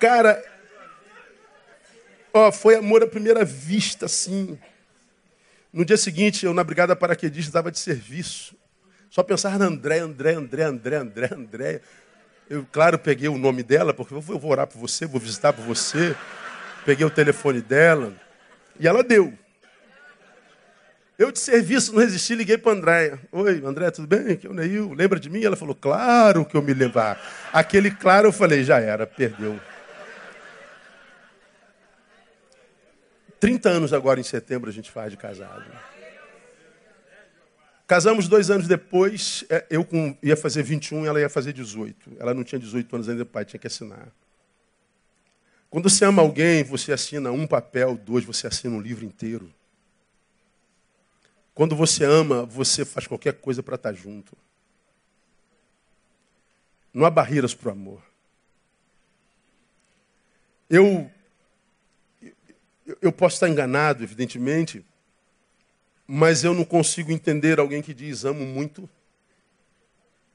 [0.00, 0.42] Cara,
[2.32, 4.58] ó, foi amor à primeira vista, sim.
[5.72, 8.56] No dia seguinte, eu na Brigada Paraquedista estava de serviço.
[9.10, 11.80] Só pensava na André, André, André, André, André, André.
[12.48, 15.64] Eu, claro, peguei o nome dela, porque eu vou orar por você, vou visitar por
[15.64, 16.16] você.
[16.84, 18.14] Peguei o telefone dela.
[18.80, 19.32] E ela deu.
[21.18, 23.18] Eu de serviço não resisti, liguei para Andréia.
[23.32, 24.34] Oi, André, tudo bem?
[24.34, 24.94] Aqui é o Neil.
[24.94, 25.42] Lembra de mim?
[25.42, 26.72] Ela falou, claro que eu me.
[26.94, 27.16] Ah,
[27.52, 29.58] aquele claro eu falei, já era, perdeu.
[33.40, 35.64] 30 anos agora em setembro a gente faz de casado.
[37.88, 39.88] Casamos dois anos depois, é, eu
[40.22, 42.18] ia fazer 21 e ela ia fazer 18.
[42.18, 44.12] Ela não tinha 18 anos ainda, o pai tinha que assinar.
[45.70, 49.50] Quando você ama alguém, você assina um papel, dois, você assina um livro inteiro.
[51.54, 54.36] Quando você ama, você faz qualquer coisa para estar junto.
[56.92, 58.02] Não há barreiras para o amor.
[60.68, 61.10] Eu,
[63.00, 64.84] eu posso estar enganado, evidentemente,
[66.10, 68.88] mas eu não consigo entender alguém que diz amo muito,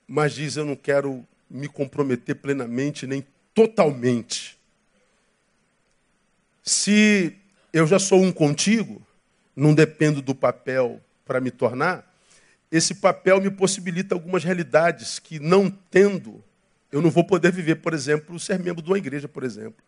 [0.07, 4.55] mas diz eu não quero me comprometer plenamente nem totalmente.
[6.61, 7.35] Se
[7.73, 9.01] eu já sou um contigo,
[9.55, 12.07] não dependo do papel para me tornar,
[12.71, 16.43] esse papel me possibilita algumas realidades que não tendo,
[16.91, 19.83] eu não vou poder viver, por exemplo, ser membro de uma igreja, por exemplo.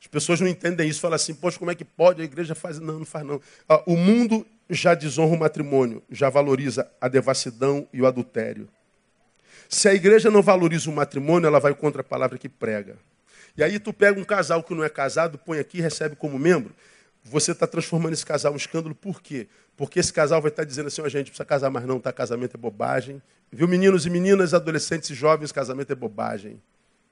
[0.00, 2.22] As pessoas não entendem isso, falam assim, poxa, como é que pode?
[2.22, 2.78] A igreja faz.
[2.78, 3.40] Não, não faz não.
[3.68, 8.68] Ah, o mundo já desonra o matrimônio, já valoriza a devassidão e o adultério.
[9.68, 12.96] Se a igreja não valoriza o matrimônio, ela vai contra a palavra que prega.
[13.56, 16.74] E aí tu pega um casal que não é casado, põe aqui recebe como membro.
[17.24, 19.48] Você está transformando esse casal em escândalo, por quê?
[19.76, 22.12] Porque esse casal vai estar tá dizendo assim, a gente precisa casar mais não, tá?
[22.12, 23.20] Casamento é bobagem.
[23.50, 26.60] Viu, meninos e meninas, adolescentes e jovens, casamento é bobagem.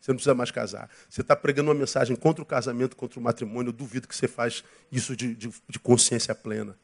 [0.01, 0.89] Você não precisa mais casar.
[1.09, 3.71] Você está pregando uma mensagem contra o casamento, contra o matrimônio.
[3.71, 4.63] Eu duvido que você faz
[4.93, 6.77] isso de, de, de consciência plena.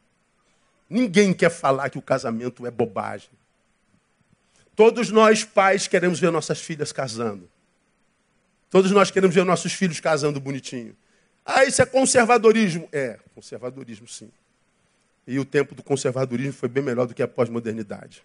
[0.91, 3.29] Ninguém quer falar que o casamento é bobagem.
[4.75, 7.49] Todos nós, pais, queremos ver nossas filhas casando.
[8.69, 10.93] Todos nós queremos ver nossos filhos casando bonitinho.
[11.45, 12.89] Ah, isso é conservadorismo.
[12.91, 14.29] É, conservadorismo sim.
[15.25, 18.21] E o tempo do conservadorismo foi bem melhor do que a pós-modernidade.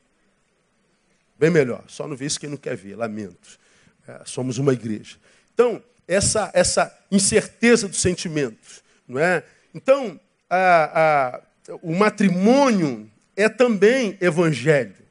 [1.39, 1.85] Bem melhor.
[1.87, 3.61] Só não vê isso quem não quer ver, lamento.
[4.09, 5.19] É, somos uma igreja.
[5.55, 8.83] Então, essa, essa incerteza dos sentimentos.
[9.07, 9.45] Não é?
[9.73, 10.19] Então,
[10.51, 11.41] a, a,
[11.83, 15.03] o matrimônio é também evangélico.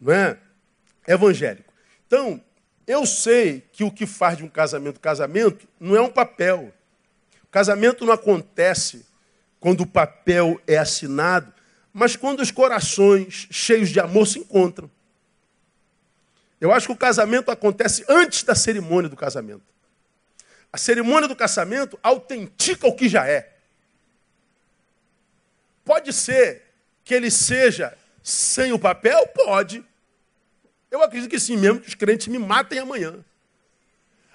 [0.00, 0.38] Não é?
[1.06, 1.72] Evangélico.
[2.06, 2.42] Então,
[2.86, 6.72] eu sei que o que faz de um casamento casamento não é um papel.
[7.44, 9.06] O casamento não acontece
[9.58, 11.52] quando o papel é assinado,
[11.92, 14.90] mas quando os corações cheios de amor se encontram.
[16.60, 19.64] Eu acho que o casamento acontece antes da cerimônia do casamento.
[20.72, 23.55] A cerimônia do casamento autentica o que já é.
[25.86, 26.64] Pode ser
[27.04, 29.24] que ele seja sem o papel?
[29.28, 29.84] Pode.
[30.90, 33.24] Eu acredito que sim, mesmo que os crentes me matem amanhã.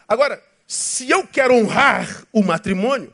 [0.07, 3.13] Agora, se eu quero honrar o matrimônio,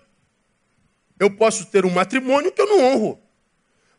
[1.20, 3.20] eu posso ter um matrimônio que eu não honro.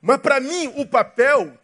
[0.01, 1.59] Mas para mim, o papel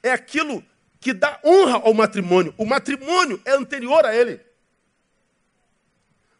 [0.00, 0.64] é aquilo
[1.00, 2.54] que dá honra ao matrimônio.
[2.56, 4.40] O matrimônio é anterior a ele.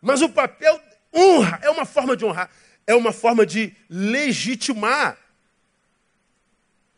[0.01, 0.81] Mas o papel
[1.13, 2.49] honra é uma forma de honrar,
[2.87, 5.19] é uma forma de legitimar.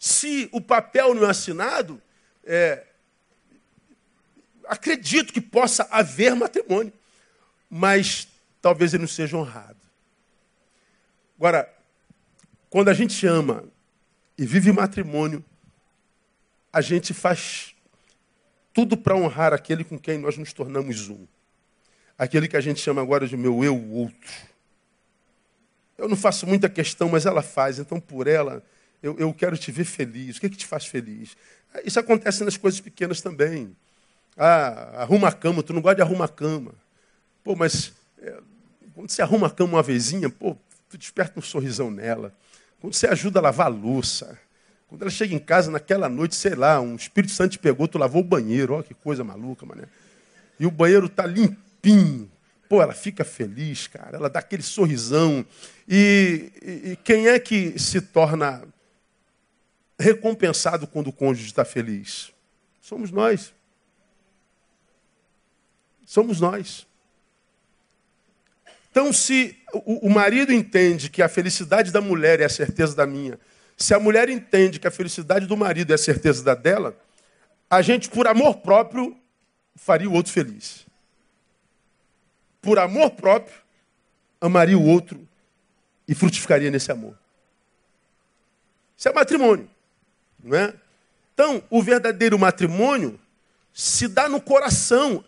[0.02, 2.02] Se o papel não é assinado,
[2.42, 2.84] é,
[4.66, 6.92] acredito que possa haver matrimônio,
[7.70, 8.26] mas
[8.60, 9.78] talvez ele não seja honrado.
[11.38, 11.72] Agora,
[12.68, 13.62] quando a gente ama
[14.36, 15.44] e vive matrimônio,
[16.72, 17.72] a gente faz
[18.74, 21.28] tudo para honrar aquele com quem nós nos tornamos um.
[22.18, 24.32] Aquele que a gente chama agora de meu eu outro.
[25.96, 27.78] Eu não faço muita questão, mas ela faz.
[27.78, 28.64] Então, por ela,
[29.02, 30.36] eu, eu quero te ver feliz.
[30.36, 31.36] O que, é que te faz feliz?
[31.84, 33.74] Isso acontece nas coisas pequenas também.
[34.36, 35.62] Ah, arruma a cama.
[35.62, 36.72] Tu não gosta de arrumar a cama.
[37.42, 38.38] Pô, mas é,
[38.94, 40.56] quando você arruma a cama uma vezinha, pô,
[40.88, 42.32] tu desperta um sorrisão nela.
[42.80, 44.38] Quando você ajuda a lavar a louça.
[44.88, 47.98] Quando ela chega em casa naquela noite, sei lá, um Espírito Santo te pegou, tu
[47.98, 48.74] lavou o banheiro.
[48.74, 49.84] Olha que coisa maluca, mané.
[50.60, 52.30] E o banheiro tá limpinho.
[52.68, 54.16] Pô, ela fica feliz, cara.
[54.16, 55.44] Ela dá aquele sorrisão.
[55.88, 58.62] E, e, e quem é que se torna
[60.02, 62.32] recompensado quando o cônjuge está feliz?
[62.80, 63.54] Somos nós.
[66.04, 66.86] Somos nós.
[68.90, 73.40] Então, se o, marido entende que a felicidade da mulher é a certeza da minha,
[73.74, 76.94] se a mulher entende que a felicidade do marido é a certeza da dela,
[77.70, 79.16] a gente, por amor próprio,
[79.74, 80.86] faria o outro feliz.
[82.60, 83.56] Por amor próprio,
[84.38, 85.26] amaria o outro
[86.06, 87.18] e frutificaria nesse amor.
[88.94, 89.70] Isso é matrimônio,
[90.42, 90.74] não é?
[91.34, 93.18] Então, o verdadeiro matrimônio
[93.72, 95.24] se dá no coração.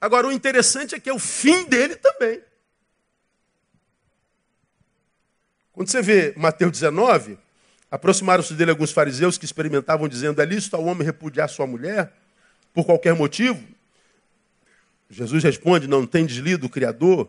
[0.00, 2.40] Agora, o interessante é que é o fim dele também.
[5.72, 7.36] Quando você vê Mateus 19,
[7.90, 12.12] aproximaram-se dele alguns fariseus que experimentavam, dizendo: É lícito ao homem repudiar sua mulher
[12.72, 13.62] por qualquer motivo?
[15.10, 17.28] Jesus responde: Não tem lido o Criador,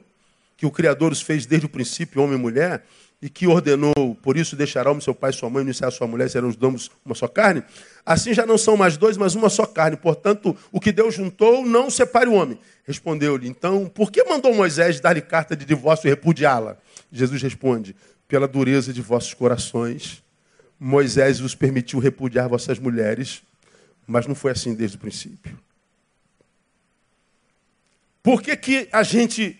[0.56, 2.86] que o Criador os fez desde o princípio, homem e mulher,
[3.26, 6.30] e que ordenou: Por isso deixará o seu pai e sua mãe, iniciar sua mulher,
[6.30, 7.64] serão os donos uma só carne?
[8.06, 9.98] Assim já não são mais dois, mas uma só carne.
[9.98, 12.60] Portanto, o que Deus juntou, não separe o homem.
[12.84, 16.78] Respondeu-lhe: Então, por que mandou Moisés dar-lhe carta de divórcio e repudiá-la?
[17.12, 17.96] Jesus responde:
[18.28, 20.24] pela dureza de vossos corações,
[20.80, 23.42] Moisés vos permitiu repudiar vossas mulheres,
[24.06, 25.58] mas não foi assim desde o princípio.
[28.22, 29.60] Por que, que a gente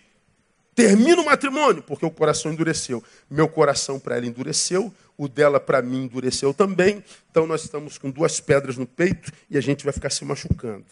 [0.76, 1.82] termina o matrimônio?
[1.82, 3.02] Porque o coração endureceu.
[3.28, 7.02] Meu coração para ela endureceu, o dela para mim endureceu também.
[7.30, 10.84] Então nós estamos com duas pedras no peito e a gente vai ficar se machucando.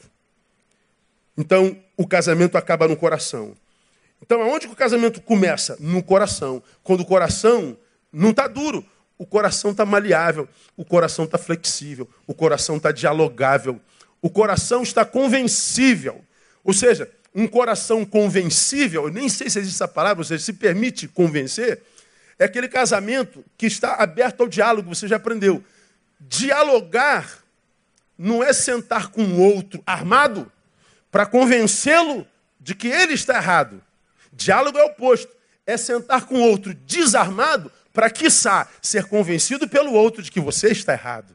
[1.37, 3.55] Então o casamento acaba no coração.
[4.23, 5.77] Então, aonde que o casamento começa?
[5.79, 6.63] No coração.
[6.83, 7.77] Quando o coração
[8.11, 8.83] não está duro,
[9.19, 13.79] o coração está maleável, o coração está flexível, o coração está dialogável,
[14.23, 16.25] o coração está convencível.
[16.65, 20.53] Ou seja, um coração convencível, eu nem sei se existe essa palavra, ou seja, se
[20.53, 21.83] permite convencer,
[22.39, 25.63] é aquele casamento que está aberto ao diálogo, você já aprendeu.
[26.21, 27.45] Dialogar
[28.17, 30.51] não é sentar com o outro armado
[31.11, 32.27] para convencê-lo
[32.61, 33.83] de que ele está errado.
[34.33, 35.33] Diálogo é o oposto.
[35.67, 40.93] É sentar com outro desarmado para, quiçá, ser convencido pelo outro de que você está
[40.93, 41.35] errado.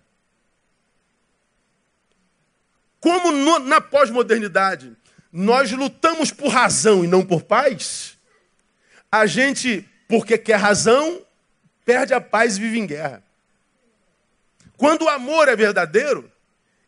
[3.00, 4.96] Como no, na pós-modernidade
[5.32, 8.18] nós lutamos por razão e não por paz,
[9.12, 11.22] a gente, porque quer razão,
[11.86, 13.24] perde a paz e vive em guerra.
[14.78, 16.32] Quando o amor é verdadeiro,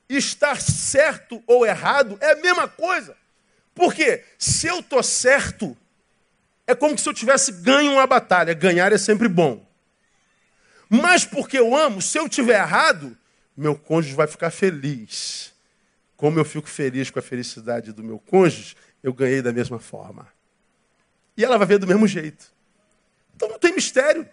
[0.07, 3.15] estar certo ou errado é a mesma coisa.
[3.73, 5.77] Porque se eu estou certo,
[6.67, 8.53] é como se eu tivesse ganho uma batalha.
[8.53, 9.65] Ganhar é sempre bom.
[10.89, 13.17] Mas porque eu amo, se eu tiver errado,
[13.55, 15.50] meu cônjuge vai ficar feliz.
[16.21, 20.27] Como eu fico feliz com a felicidade do meu cônjuge, eu ganhei da mesma forma.
[21.35, 22.53] E ela vai ver do mesmo jeito.
[23.35, 24.29] Então não tem mistério.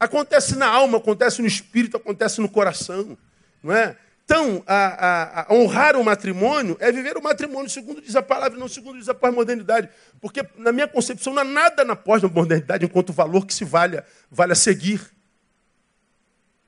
[0.00, 3.16] Acontece na alma, acontece no espírito, acontece no coração.
[3.62, 3.96] Não é?
[4.24, 8.58] Então, a, a, a honrar o matrimônio é viver o matrimônio segundo diz a palavra,
[8.58, 9.88] não segundo diz a pós-modernidade.
[10.20, 14.56] Porque, na minha concepção, não há nada na pós-modernidade enquanto valor que se valha, valha
[14.56, 15.00] seguir.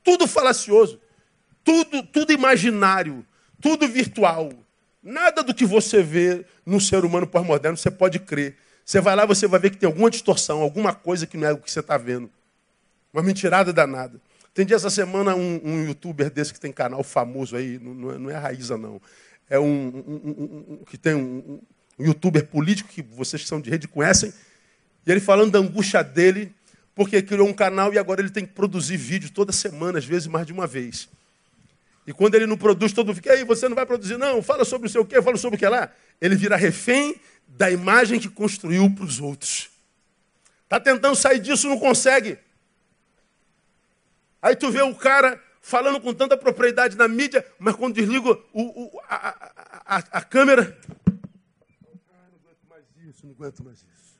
[0.04, 1.00] Tudo falacioso,
[1.64, 3.26] tudo, tudo imaginário,
[3.60, 4.52] tudo virtual.
[5.02, 8.56] Nada do que você vê no ser humano pós-moderno você pode crer.
[8.84, 11.52] Você vai lá, você vai ver que tem alguma distorção, alguma coisa que não é
[11.52, 12.30] o que você está vendo.
[13.12, 14.20] Uma mentirada danada.
[14.64, 18.30] Dia essa semana um, um, youtuber desse que tem canal famoso aí, não, é, não
[18.30, 19.00] é Raíza, não.
[19.50, 21.60] É um, um, um que tem um,
[21.98, 24.32] youtuber político que vocês que são de rede conhecem.
[25.06, 26.52] E ele falando da angústia dele,
[26.94, 30.26] porque criou um canal e agora ele tem que produzir vídeo toda semana, às vezes
[30.26, 31.08] mais de uma vez.
[32.06, 34.64] E quando ele não produz, todo mundo fica, aí, você não vai produzir, não, fala
[34.64, 35.90] sobre o seu quê, fala sobre o que lá.
[36.20, 39.70] Ele vira refém da imagem que construiu para os outros.
[40.64, 42.38] Está tentando sair disso, não consegue.
[44.40, 48.62] Aí tu vê o cara falando com tanta propriedade na mídia, mas quando desliga o,
[48.62, 49.50] o, a,
[49.84, 50.78] a, a, câmera.
[51.08, 54.18] Ah, não aguento mais isso, não aguento mais isso.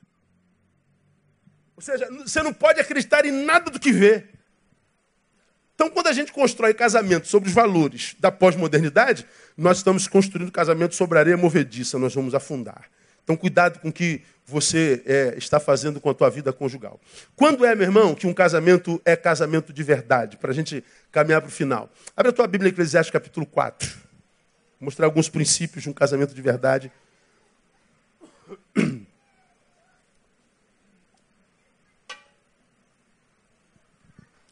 [1.77, 4.27] Ou seja, você não pode acreditar em nada do que vê.
[5.77, 10.95] Então, quando a gente constrói casamento sobre os valores da pós-modernidade, nós estamos construindo casamento
[10.95, 12.89] sobre areia movediça, nós vamos afundar.
[13.23, 16.99] Então, cuidado com o que você é, está fazendo com a tua vida conjugal.
[17.35, 20.35] Quando é, meu irmão, que um casamento é casamento de verdade?
[20.35, 21.91] Para a gente caminhar para o final.
[22.15, 23.87] Abre a tua Bíblia, Eclesiastes, capítulo 4.
[23.87, 23.97] Vou
[24.79, 26.91] mostrar alguns princípios de um casamento de verdade.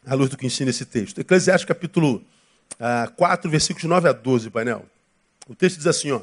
[0.06, 1.20] À luz do que ensina esse texto.
[1.20, 2.24] Eclesiastes, capítulo
[3.16, 4.86] 4, ah, versículos 9 a 12, painel.
[5.48, 6.20] O texto diz assim, ó.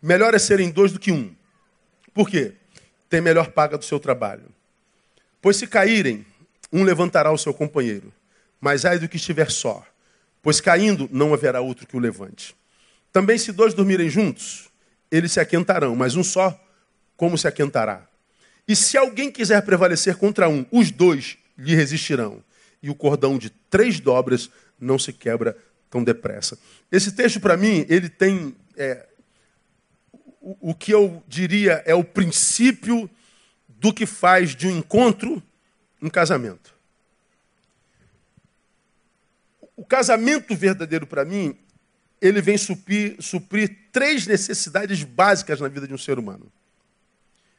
[0.00, 1.34] Melhor é serem dois do que um
[2.12, 2.52] por quê?
[3.08, 4.44] Tem melhor paga do seu trabalho.
[5.40, 6.26] Pois se caírem,
[6.72, 8.12] um levantará o seu companheiro.
[8.60, 9.84] Mas ai do que estiver só,
[10.42, 12.54] pois caindo não haverá outro que o levante.
[13.12, 14.68] Também se dois dormirem juntos,
[15.10, 16.58] eles se aquentarão, mas um só,
[17.16, 18.06] como se aquentará?
[18.68, 22.44] E se alguém quiser prevalecer contra um, os dois lhe resistirão.
[22.82, 25.56] E o cordão de três dobras não se quebra
[25.90, 26.58] tão depressa.
[26.90, 29.06] Esse texto, para mim, ele tem é,
[30.40, 33.10] o, que eu diria é o princípio
[33.68, 35.42] do que faz de um encontro
[36.02, 36.74] um casamento.
[39.76, 41.56] O casamento verdadeiro para mim,
[42.20, 46.50] ele vem suprir, suprir três necessidades básicas na vida de um ser humano.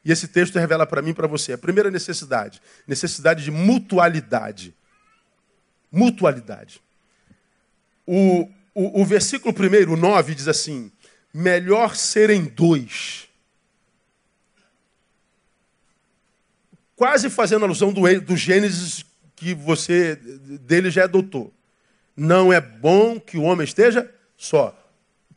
[0.04, 1.52] E esse texto revela para mim e para você.
[1.52, 4.74] A primeira necessidade, necessidade de mutualidade.
[5.92, 6.80] Mutualidade.
[8.06, 10.90] O, o, o versículo primeiro, 9, diz assim:
[11.32, 13.28] melhor serem dois.
[16.96, 21.50] Quase fazendo alusão do, do Gênesis que você dele já é doutor.
[22.16, 24.78] Não é bom que o homem esteja só.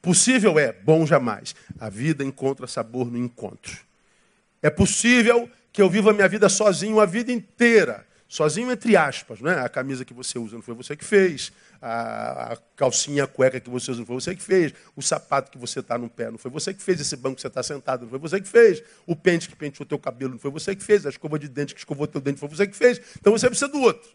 [0.01, 1.55] Possível é, bom jamais.
[1.79, 3.79] A vida encontra sabor no encontro.
[4.61, 8.05] É possível que eu viva a minha vida sozinho a vida inteira.
[8.27, 9.59] Sozinho entre aspas, né?
[9.59, 13.59] A camisa que você usa não foi você que fez, a, a calcinha, a cueca
[13.59, 16.31] que você usa não foi você que fez, o sapato que você está no pé
[16.31, 18.47] não foi você que fez, esse banco que você está sentado não foi você que
[18.47, 21.47] fez, o pente que penteou teu cabelo não foi você que fez, a escova de
[21.47, 22.99] dente que escovou teu dente não foi você que fez.
[23.19, 24.09] Então você precisa do outro.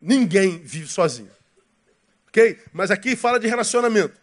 [0.00, 1.30] Ninguém vive sozinho.
[2.28, 2.58] Ok?
[2.72, 4.20] Mas aqui fala de relacionamento.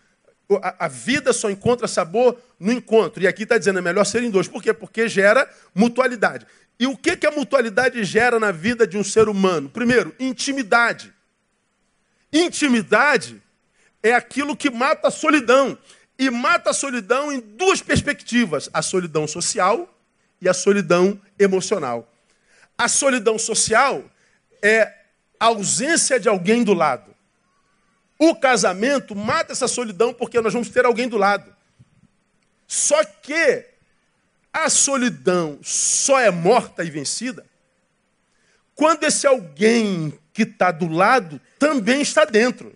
[0.61, 3.23] A, a vida só encontra sabor no encontro.
[3.23, 4.47] E aqui está dizendo, é melhor serem dois.
[4.47, 4.73] Por quê?
[4.73, 6.45] Porque gera mutualidade.
[6.79, 9.69] E o que, que a mutualidade gera na vida de um ser humano?
[9.69, 11.13] Primeiro, intimidade.
[12.31, 13.41] Intimidade
[14.01, 15.77] é aquilo que mata a solidão.
[16.17, 19.93] E mata a solidão em duas perspectivas: a solidão social
[20.41, 22.11] e a solidão emocional.
[22.77, 24.03] A solidão social
[24.61, 24.93] é
[25.39, 27.13] a ausência de alguém do lado.
[28.17, 31.53] O casamento mata essa solidão porque nós vamos ter alguém do lado.
[32.67, 33.72] Só que
[34.53, 37.43] a solidão só é morta e vencida
[38.75, 42.75] quando esse alguém que está do lado também está dentro.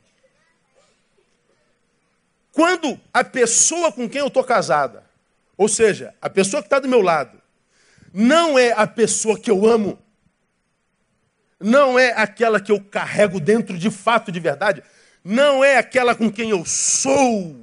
[2.51, 5.03] Quando a pessoa com quem eu estou casada,
[5.55, 7.41] ou seja, a pessoa que está do meu lado,
[8.13, 9.99] não é a pessoa que eu amo,
[11.59, 14.83] não é aquela que eu carrego dentro de fato, de verdade,
[15.23, 17.55] não é aquela com quem eu sou,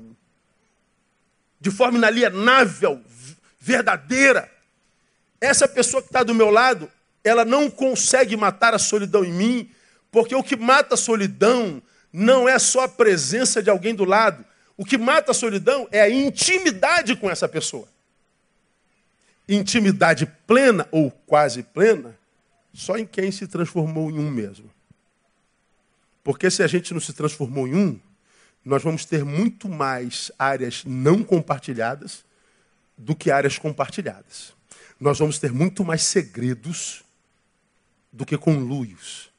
[1.61, 3.03] de forma inalienável,
[3.65, 4.51] verdadeira.
[5.41, 6.91] essa pessoa que está do meu lado,
[7.23, 9.71] ela não consegue matar a solidão em mim,
[10.11, 14.45] porque o que mata a solidão não é só a presença de alguém do lado.
[14.77, 17.89] O que mata a solidão é a intimidade com essa pessoa.
[19.49, 22.17] Intimidade plena ou quase plena,
[22.73, 24.71] só em quem se transformou em um mesmo.
[26.23, 28.01] Porque se a gente não se transformou em um,
[28.65, 32.25] nós vamos ter muito mais áreas não compartilhadas
[32.97, 34.55] do que áreas compartilhadas.
[34.99, 37.05] Nós vamos ter muito mais segredos
[38.13, 39.31] do que conluios.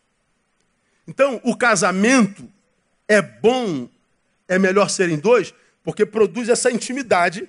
[1.08, 2.50] Então, o casamento
[3.08, 3.90] é bom,
[4.48, 5.54] é melhor serem dois,
[5.84, 7.48] porque produz essa intimidade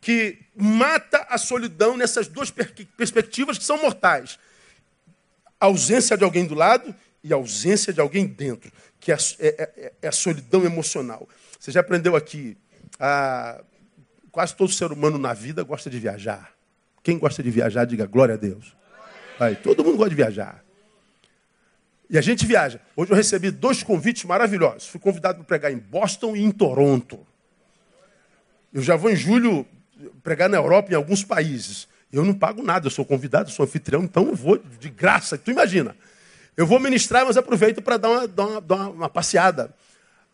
[0.00, 4.38] que mata a solidão nessas duas perspectivas que são mortais.
[5.60, 9.48] A ausência de alguém do lado e a ausência de alguém dentro, que é, é,
[9.48, 11.28] é, é a solidão emocional.
[11.58, 12.56] Você já aprendeu aqui,
[12.98, 13.62] a,
[14.32, 16.52] quase todo ser humano na vida gosta de viajar.
[17.02, 18.74] Quem gosta de viajar, diga glória a Deus.
[19.38, 20.64] Aí, todo mundo gosta de viajar.
[22.08, 22.80] E a gente viaja.
[22.96, 24.88] Hoje eu recebi dois convites maravilhosos.
[24.88, 27.18] Fui convidado para pregar em Boston e em Toronto.
[28.72, 29.66] Eu já vou em julho
[30.22, 31.86] pregar na Europa, em alguns países.
[32.12, 35.38] Eu não pago nada, eu sou convidado, sou anfitrião, então eu vou de graça.
[35.38, 35.96] Tu imagina.
[36.56, 39.74] Eu vou ministrar, mas aproveito para dar, uma, dar, uma, dar uma, passeada.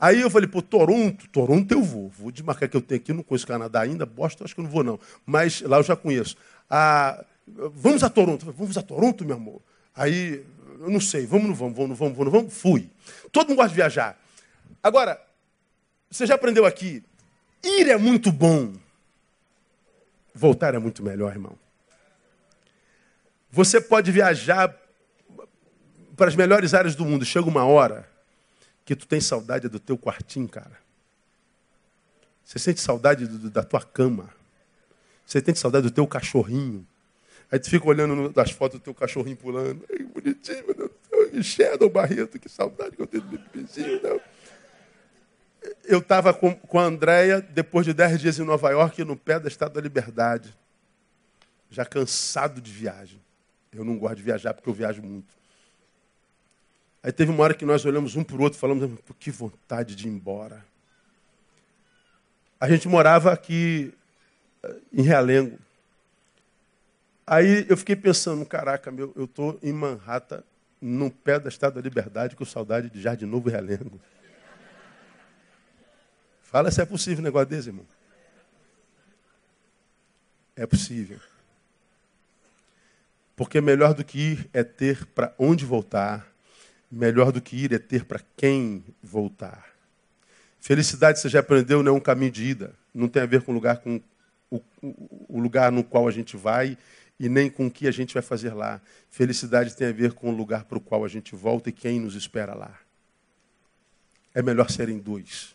[0.01, 2.09] Aí eu falei, pô, Toronto, Toronto eu vou.
[2.11, 4.71] Vou desmarcar que eu tenho aqui, não conheço Canadá ainda, Boston acho que eu não
[4.71, 5.01] vou não.
[5.27, 6.37] Mas lá eu já conheço.
[6.71, 7.25] Ah,
[7.75, 8.53] vamos a Toronto.
[8.53, 9.61] Vamos a Toronto, meu amor.
[9.97, 10.45] Aí,
[10.81, 12.55] eu não sei, vamos, não vamos, vamos, vamos, vamos, vamos.
[12.55, 12.89] Fui.
[13.33, 14.17] Todo mundo gosta de viajar.
[14.81, 15.21] Agora,
[16.09, 17.03] você já aprendeu aqui,
[17.65, 18.73] ir é muito bom.
[20.33, 21.59] Voltar é muito melhor, irmão.
[23.51, 24.73] Você pode viajar
[26.17, 27.25] para as melhores áreas do mundo.
[27.25, 28.09] Chega uma hora
[28.89, 30.79] que tu tem saudade do teu quartinho, cara.
[32.43, 34.31] Você sente saudade do, da tua cama.
[35.27, 36.87] Você tem saudade do teu cachorrinho.
[37.53, 39.85] Aí tu fica olhando as fotos do teu cachorrinho pulando.
[39.93, 41.91] Ai, bonitinho, meu Deus do céu.
[41.91, 44.01] Barreto, que saudade que eu tenho do meu bebezinho.
[44.03, 44.19] Não.
[45.85, 49.39] Eu estava com, com a Andréia, depois de dez dias em Nova York, no pé
[49.39, 50.57] da Estátua da Liberdade.
[51.69, 53.21] Já cansado de viagem.
[53.71, 55.38] Eu não gosto de viajar porque eu viajo muito.
[57.03, 59.95] Aí teve uma hora que nós olhamos um para o outro e falamos, que vontade
[59.95, 60.65] de ir embora.
[62.61, 63.95] A gente morava aqui
[64.93, 65.59] em Realengo.
[67.27, 70.43] Aí eu fiquei pensando, caraca, meu, eu estou em Manhattan,
[70.81, 74.01] no pé da Estátua da Liberdade, com saudade de Jardim Novo e Realengo.
[76.43, 77.87] Fala se é possível um negócio desse, irmão.
[80.57, 81.21] É possível.
[83.37, 86.27] Porque melhor do que ir é ter para onde voltar.
[86.91, 89.67] Melhor do que ir é ter para quem voltar.
[90.61, 92.75] Felicidade, você já aprendeu, não é um caminho de ida.
[92.95, 94.01] Não tem a ver com o lugar, com
[94.51, 94.61] o,
[95.29, 96.77] o lugar no qual a gente vai
[97.21, 98.81] e nem com o que a gente vai fazer lá.
[99.11, 102.01] Felicidade tem a ver com o lugar para o qual a gente volta e quem
[102.01, 102.79] nos espera lá.
[104.35, 105.55] É melhor serem dois.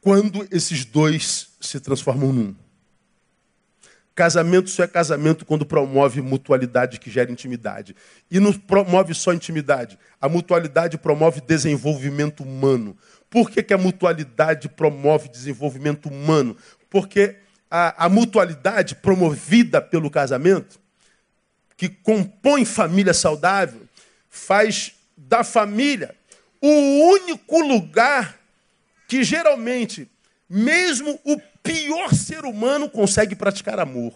[0.00, 2.54] Quando esses dois se transformam num.
[4.14, 7.96] Casamento só é casamento quando promove mutualidade que gera intimidade.
[8.30, 9.98] E não promove só intimidade.
[10.20, 12.96] A mutualidade promove desenvolvimento humano.
[13.28, 16.56] Por que, que a mutualidade promove desenvolvimento humano?
[16.88, 17.36] Porque
[17.68, 20.78] a, a mutualidade promovida pelo casamento,
[21.76, 23.82] que compõe família saudável,
[24.30, 26.14] faz da família
[26.60, 26.68] o
[27.10, 28.38] único lugar
[29.08, 30.08] que geralmente,
[30.48, 34.12] mesmo o pior ser humano consegue praticar amor.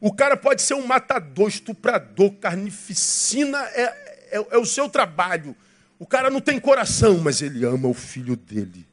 [0.00, 3.82] O cara pode ser um matador, estuprador, carnificina, é,
[4.30, 5.54] é, é, o seu trabalho.
[5.98, 8.86] O cara não tem coração, mas ele ama o filho dele.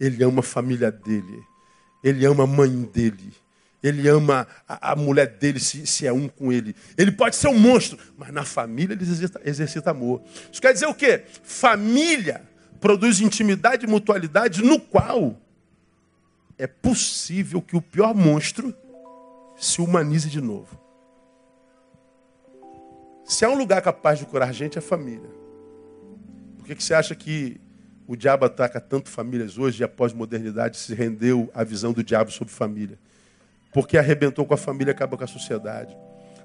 [0.00, 1.42] Ele ama a família dele.
[2.02, 3.32] Ele ama a mãe dele.
[3.82, 6.74] Ele ama a, a mulher dele, se, se, é um com ele.
[6.96, 10.22] Ele pode ser um monstro, mas na família ele exercita, exercita amor.
[10.50, 11.24] Isso quer dizer o quê?
[11.42, 12.42] Família
[12.80, 15.36] produz intimidade e mutualidade no qual
[16.58, 18.74] é possível que o pior monstro
[19.56, 20.78] se humanize de novo.
[23.24, 25.28] Se há um lugar capaz de curar gente, é a família.
[26.56, 27.60] Por que, que você acha que
[28.06, 32.30] o diabo ataca tanto famílias hoje e a pós-modernidade se rendeu à visão do diabo
[32.30, 32.98] sobre família?
[33.72, 35.96] Porque arrebentou com a família, acaba com a sociedade.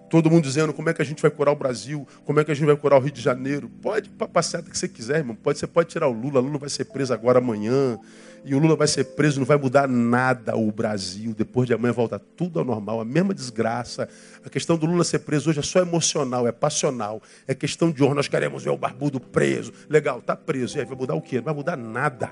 [0.09, 2.51] Todo mundo dizendo como é que a gente vai curar o Brasil, como é que
[2.51, 3.69] a gente vai curar o Rio de Janeiro.
[3.81, 5.35] Pode para passeata que você quiser, irmão.
[5.35, 7.97] Pode, você pode tirar o Lula, o Lula vai ser preso agora amanhã.
[8.45, 11.33] E o Lula vai ser preso, não vai mudar nada o Brasil.
[11.33, 14.09] Depois de amanhã volta tudo ao normal, a mesma desgraça.
[14.45, 17.21] A questão do Lula ser preso hoje é só emocional, é passional.
[17.47, 18.15] É questão de honra.
[18.15, 19.71] Nós queremos ver o barbudo preso.
[19.89, 20.77] Legal, tá preso.
[20.77, 21.37] E aí vai mudar o quê?
[21.37, 22.31] Não vai mudar nada.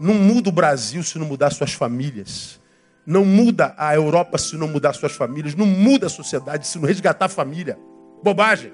[0.00, 2.60] Não muda o Brasil se não mudar suas famílias.
[3.06, 5.54] Não muda a Europa se não mudar suas famílias.
[5.54, 7.78] Não muda a sociedade se não resgatar a família.
[8.20, 8.72] Bobagem.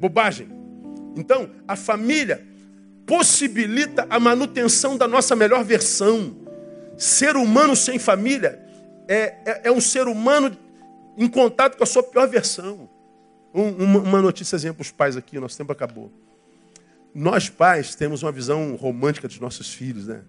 [0.00, 0.48] Bobagem.
[1.14, 2.49] Então, a família
[3.06, 6.36] possibilita a manutenção da nossa melhor versão.
[6.96, 8.60] Ser humano sem família
[9.08, 10.56] é, é, é um ser humano
[11.16, 12.88] em contato com a sua pior versão.
[13.52, 16.12] Um, uma, uma notíciazinha para os pais aqui, nosso tempo acabou.
[17.14, 20.22] Nós pais temos uma visão romântica dos nossos filhos, né?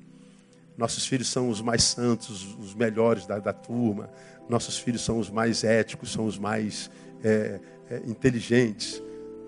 [0.78, 4.10] Nossos filhos são os mais santos, os melhores da, da turma.
[4.50, 6.90] Nossos filhos são os mais éticos, são os mais
[7.24, 7.60] é,
[7.90, 9.02] é, inteligentes.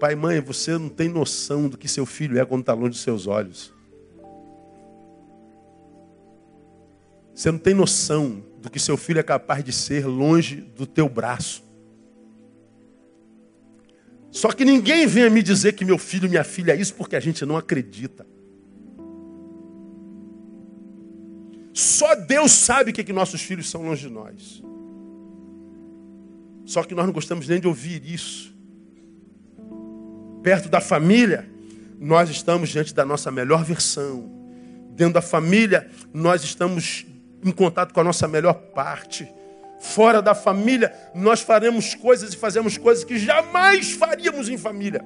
[0.03, 2.99] Pai mãe, você não tem noção do que seu filho é quando está longe dos
[2.99, 3.73] seus olhos.
[7.33, 11.07] Você não tem noção do que seu filho é capaz de ser longe do teu
[11.07, 11.63] braço.
[14.29, 17.21] Só que ninguém venha me dizer que meu filho minha filha é isso porque a
[17.21, 18.27] gente não acredita.
[21.73, 24.61] Só Deus sabe o que, é que nossos filhos são longe de nós.
[26.65, 28.52] Só que nós não gostamos nem de ouvir isso.
[30.43, 31.49] Perto da família,
[31.97, 34.29] nós estamos diante da nossa melhor versão.
[34.89, 37.05] Dentro da família, nós estamos
[37.43, 39.27] em contato com a nossa melhor parte.
[39.79, 45.03] Fora da família, nós faremos coisas e fazemos coisas que jamais faríamos em família.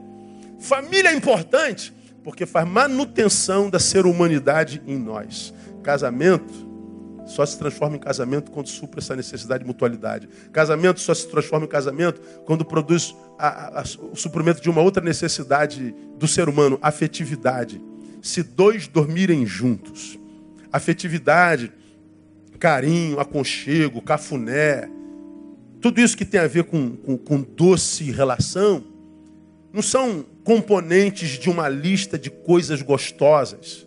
[0.60, 5.54] Família é importante porque faz manutenção da ser humanidade em nós.
[5.84, 6.67] Casamento
[7.28, 10.28] só se transforma em casamento quando supra essa necessidade de mutualidade.
[10.52, 15.04] Casamento só se transforma em casamento quando produz a, a, o suprimento de uma outra
[15.04, 17.82] necessidade do ser humano, afetividade.
[18.22, 20.18] Se dois dormirem juntos,
[20.72, 21.72] afetividade
[22.58, 24.90] carinho, aconchego, cafuné,
[25.80, 28.84] tudo isso que tem a ver com, com, com doce relação,
[29.72, 33.87] não são componentes de uma lista de coisas gostosas.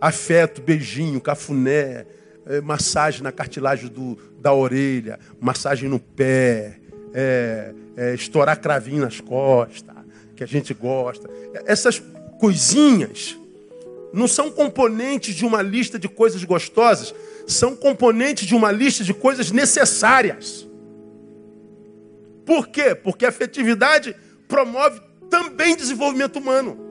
[0.00, 2.06] Afeto, beijinho, cafuné,
[2.46, 6.78] é, massagem na cartilagem do, da orelha, massagem no pé,
[7.12, 9.94] é, é, estourar cravinho nas costas,
[10.34, 11.28] que a gente gosta.
[11.66, 12.02] Essas
[12.38, 13.36] coisinhas
[14.12, 17.14] não são componentes de uma lista de coisas gostosas,
[17.46, 20.66] são componentes de uma lista de coisas necessárias.
[22.46, 22.94] Por quê?
[22.94, 26.87] Porque a afetividade promove também desenvolvimento humano.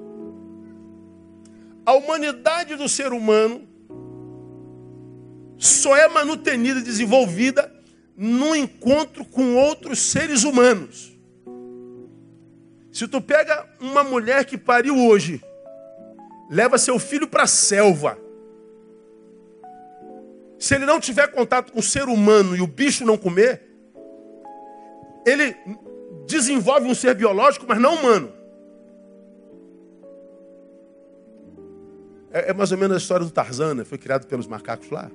[1.87, 3.65] A humanidade do ser humano
[5.57, 7.73] só é manutenida e desenvolvida
[8.13, 11.17] no encontro com outros seres humanos.
[12.91, 15.41] Se tu pega uma mulher que pariu hoje
[16.49, 18.19] leva seu filho para a selva.
[20.59, 23.61] Se ele não tiver contato com o ser humano e o bicho não comer,
[25.25, 25.55] ele
[26.25, 28.36] desenvolve um ser biológico, mas não humano.
[32.37, 33.83] É, é mais ou menos a história do Tarzan, né?
[33.83, 35.09] foi criado pelos macacos lá.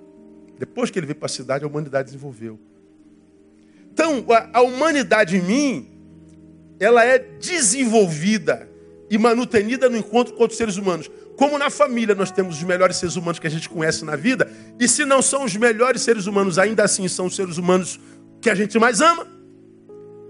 [0.58, 2.58] Depois que ele veio para a cidade, a humanidade desenvolveu.
[3.92, 5.88] Então, a, a humanidade em mim,
[6.80, 8.68] ela é desenvolvida
[9.08, 11.10] e manutenida no encontro com outros seres humanos.
[11.36, 14.50] Como na família nós temos os melhores seres humanos que a gente conhece na vida,
[14.78, 18.00] e se não são os melhores seres humanos, ainda assim são os seres humanos
[18.40, 19.26] que a gente mais ama,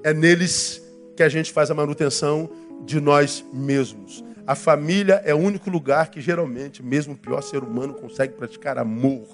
[0.05, 0.83] é neles
[1.17, 2.51] que a gente faz a manutenção
[2.85, 4.25] de nós mesmos.
[4.47, 8.77] A família é o único lugar que geralmente, mesmo o pior ser humano, consegue praticar
[8.77, 9.29] amor.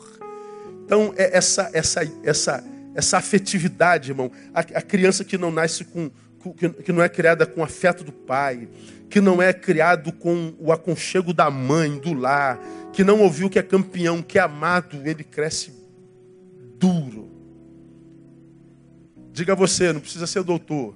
[0.84, 4.30] Então, é essa, essa, essa, essa afetividade, irmão.
[4.52, 8.12] A, a criança que não nasce com, com, que não é criada com afeto do
[8.12, 8.68] pai,
[9.09, 12.59] que não é criado com o aconchego da mãe, do lar,
[12.92, 15.72] que não ouviu que é campeão, que é amado, ele cresce
[16.78, 17.30] duro.
[19.32, 20.94] Diga você, não precisa ser doutor.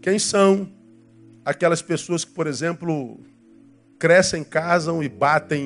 [0.00, 0.70] Quem são
[1.44, 3.20] aquelas pessoas que, por exemplo,
[3.98, 5.64] crescem, casam e batem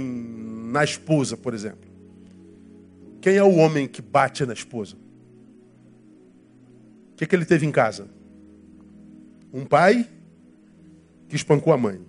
[0.71, 1.91] na esposa, por exemplo?
[3.21, 4.97] Quem é o homem que bate na esposa?
[7.13, 8.09] O que, que ele teve em casa?
[9.53, 10.09] Um pai
[11.29, 12.01] que espancou a mãe.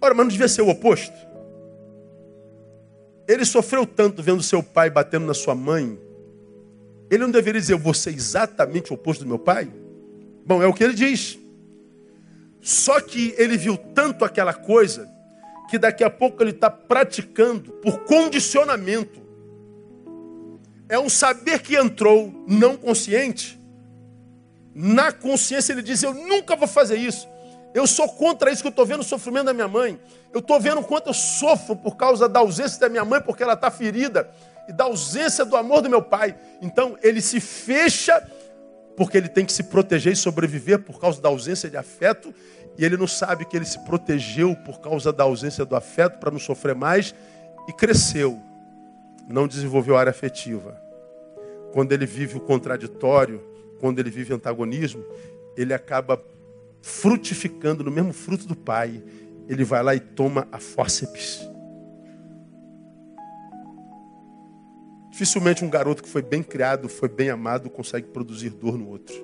[0.00, 1.16] Ora, mas não devia ser o oposto?
[3.26, 5.98] Ele sofreu tanto vendo seu pai batendo na sua mãe.
[7.10, 9.72] Ele não deveria dizer, eu vou ser exatamente o oposto do meu pai?
[10.46, 11.38] Bom, é o que ele diz.
[12.62, 15.10] Só que ele viu tanto aquela coisa
[15.68, 19.20] que daqui a pouco ele está praticando por condicionamento.
[20.88, 23.56] É um saber que entrou não consciente
[24.78, 27.26] na consciência ele diz: Eu nunca vou fazer isso.
[27.72, 29.98] Eu sou contra isso que eu estou vendo o sofrimento da minha mãe.
[30.34, 33.54] Eu estou vendo quanto eu sofro por causa da ausência da minha mãe, porque ela
[33.54, 34.30] está ferida,
[34.68, 36.36] e da ausência do amor do meu pai.
[36.60, 38.22] Então ele se fecha,
[38.96, 42.34] porque ele tem que se proteger e sobreviver por causa da ausência de afeto,
[42.78, 46.30] e ele não sabe que ele se protegeu por causa da ausência do afeto para
[46.30, 47.14] não sofrer mais,
[47.68, 48.40] e cresceu.
[49.28, 50.80] não desenvolveu área afetiva.
[51.72, 53.42] Quando ele vive o contraditório,
[53.80, 55.04] quando ele vive antagonismo,
[55.56, 56.22] ele acaba
[56.80, 59.02] frutificando no mesmo fruto do pai.
[59.48, 61.55] Ele vai lá e toma a fórceps.
[65.16, 69.14] Dificilmente um garoto que foi bem criado, foi bem amado, consegue produzir dor no outro.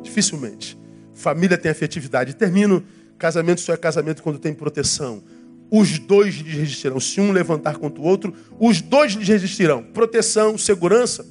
[0.00, 0.78] Dificilmente.
[1.12, 2.34] Família tem afetividade.
[2.34, 2.82] Termino,
[3.18, 5.22] casamento só é casamento quando tem proteção.
[5.70, 6.98] Os dois lhes resistirão.
[6.98, 9.82] Se um levantar contra o outro, os dois lhes resistirão.
[9.82, 11.26] Proteção, segurança,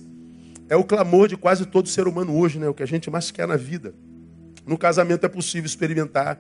[0.69, 2.69] é o clamor de quase todo ser humano hoje, né?
[2.69, 3.95] O que a gente mais quer na vida.
[4.63, 6.39] No casamento é possível experimentar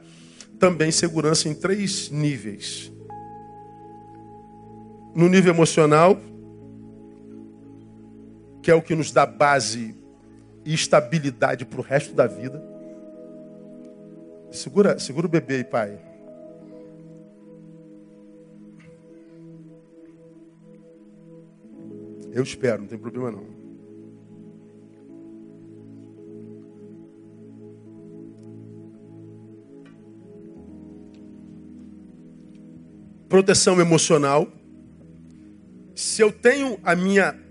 [0.59, 2.91] também segurança em três níveis.
[5.15, 6.21] No nível emocional,
[8.65, 9.95] que é o que nos dá base
[10.65, 12.59] e estabilidade para o resto da vida.
[14.51, 15.99] Segura, segura o bebê aí, pai.
[22.33, 23.45] Eu espero, não tem problema não.
[33.29, 34.51] Proteção emocional.
[35.93, 37.44] Se eu tenho a minha,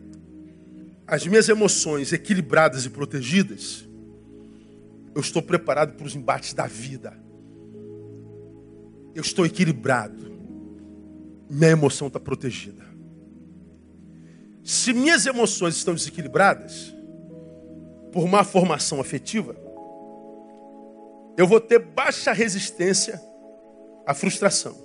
[1.15, 3.89] as minhas emoções equilibradas e protegidas,
[5.15, 7.17] eu estou preparado para os embates da vida.
[9.15, 10.33] Eu estou equilibrado.
[11.49, 12.85] Minha emoção está protegida.
[14.65, 16.93] Se minhas emoções estão desequilibradas,
[18.11, 19.55] por má formação afetiva,
[21.37, 23.23] eu vou ter baixa resistência
[24.05, 24.77] à frustração.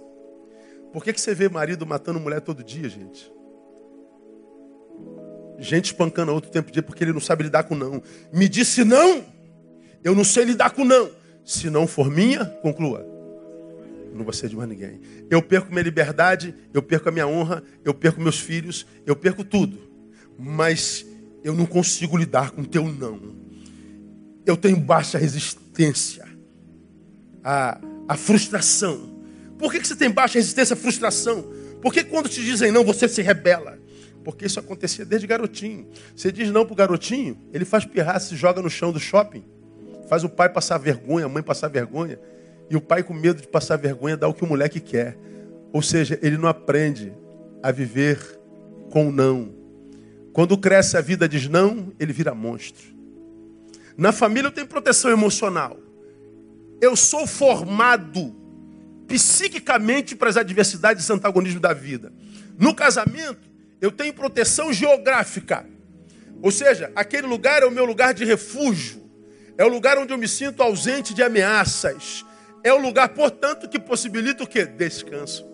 [0.94, 3.39] Por que, que você vê marido matando mulher todo dia, gente?
[5.60, 8.02] Gente espancando outro tempo de dia porque ele não sabe lidar com não.
[8.32, 9.24] Me disse não,
[10.04, 11.10] eu não sei lidar com não.
[11.44, 13.06] Se não for minha, conclua.
[14.14, 15.02] Não vou ser de mais ninguém.
[15.30, 19.44] Eu perco minha liberdade, eu perco a minha honra, eu perco meus filhos, eu perco
[19.44, 19.78] tudo.
[20.38, 21.06] Mas
[21.44, 23.20] eu não consigo lidar com teu não.
[24.46, 26.26] Eu tenho baixa resistência
[27.44, 29.18] à, à frustração.
[29.58, 31.52] Por que, que você tem baixa resistência à frustração?
[31.82, 33.79] Porque quando te dizem não, você se rebela?
[34.24, 35.88] Porque isso acontecia desde garotinho.
[36.16, 39.44] Você diz não pro garotinho, ele faz pirraça, se joga no chão do shopping.
[40.08, 42.20] Faz o pai passar vergonha, a mãe passar vergonha.
[42.70, 45.18] E o pai, com medo de passar vergonha, dá o que o moleque quer.
[45.72, 47.14] Ou seja, ele não aprende
[47.62, 48.40] a viver
[48.90, 49.54] com não.
[50.34, 52.84] Quando cresce a vida diz não, ele vira monstro.
[53.98, 55.78] Na família eu tenho proteção emocional.
[56.82, 58.36] Eu sou formado
[59.08, 62.14] psiquicamente para as adversidades e antagonismos da vida.
[62.58, 63.49] No casamento,
[63.82, 65.66] eu tenho proteção geográfica.
[66.42, 69.10] Ou seja, aquele lugar é o meu lugar de refúgio.
[69.58, 72.26] É o lugar onde eu me sinto ausente de ameaças.
[72.64, 74.66] É o lugar, portanto, que possibilita o quê?
[74.66, 75.46] Descanso.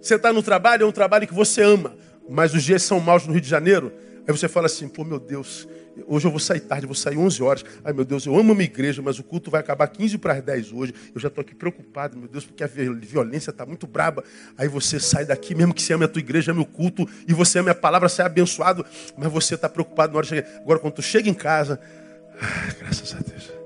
[0.00, 1.96] Você está no trabalho, é um trabalho que você ama,
[2.28, 3.92] mas os dias são maus no Rio de Janeiro.
[4.26, 5.68] Aí você fala assim, pô, meu Deus,
[6.06, 7.64] hoje eu vou sair tarde, vou sair 11 horas.
[7.84, 10.34] Ai, meu Deus, eu amo a minha igreja, mas o culto vai acabar 15 para
[10.34, 10.94] as 10 hoje.
[11.14, 14.24] Eu já estou aqui preocupado, meu Deus, porque a violência está muito braba.
[14.56, 17.32] Aí você sai daqui, mesmo que você ame a tua igreja, ame o culto, e
[17.32, 18.84] você ame a palavra, sai abençoado,
[19.16, 20.60] mas você está preocupado na hora de chegar.
[20.60, 21.80] Agora, quando tu chega em casa,
[22.80, 23.61] graças a Deus.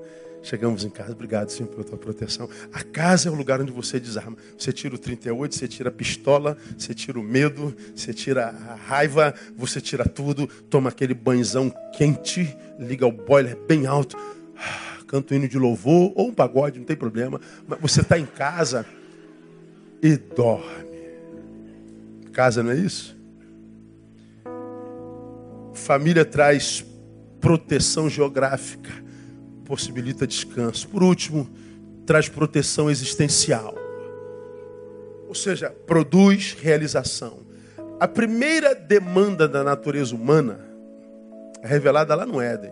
[0.47, 2.49] Chegamos em casa, obrigado, Senhor, pela tua proteção.
[2.71, 4.37] A casa é o lugar onde você desarma.
[4.57, 8.75] Você tira o 38, você tira a pistola, você tira o medo, você tira a
[8.75, 14.15] raiva, você tira tudo, toma aquele banhozão quente, liga o boiler bem alto,
[15.05, 17.41] canta o hino de louvor ou um pagode, não tem problema.
[17.67, 18.85] Mas você está em casa
[20.01, 20.87] e dorme.
[22.31, 23.17] Casa não é isso?
[25.73, 26.85] Família traz
[27.41, 29.06] proteção geográfica
[29.67, 30.87] possibilita descanso.
[30.87, 31.49] Por último,
[32.05, 33.75] traz proteção existencial.
[35.27, 37.45] Ou seja, produz realização.
[37.99, 40.59] A primeira demanda da natureza humana
[41.61, 42.71] é revelada lá no Éden.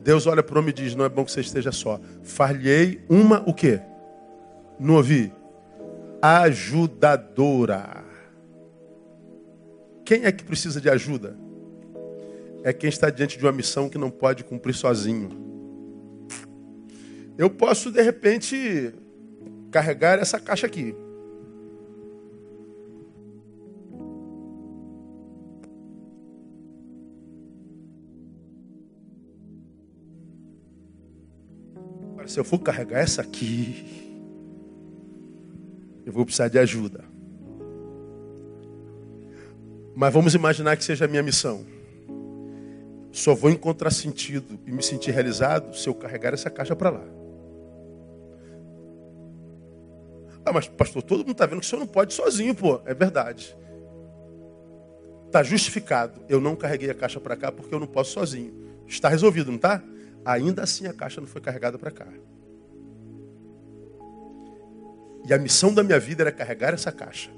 [0.00, 2.00] Deus olha para o homem e diz: Não é bom que você esteja só.
[2.22, 3.80] Falhei uma o quê?
[4.78, 5.32] Não ouvi?
[6.22, 8.02] Ajudadora.
[10.04, 11.43] Quem é que precisa de ajuda?
[12.64, 15.28] É quem está diante de uma missão que não pode cumprir sozinho.
[17.36, 18.90] Eu posso, de repente,
[19.70, 20.96] carregar essa caixa aqui.
[32.12, 33.84] Agora, se eu for carregar essa aqui,
[36.06, 37.04] eu vou precisar de ajuda.
[39.94, 41.74] Mas vamos imaginar que seja a minha missão.
[43.14, 47.04] Só vou encontrar sentido e me sentir realizado se eu carregar essa caixa para lá.
[50.44, 52.80] Ah, mas pastor, todo mundo está vendo que o senhor não pode sozinho, pô.
[52.84, 53.56] É verdade.
[55.26, 56.20] Está justificado.
[56.28, 58.52] Eu não carreguei a caixa para cá porque eu não posso sozinho.
[58.84, 59.80] Está resolvido, não está?
[60.24, 62.08] Ainda assim a caixa não foi carregada para cá.
[65.24, 67.30] E a missão da minha vida era carregar essa caixa.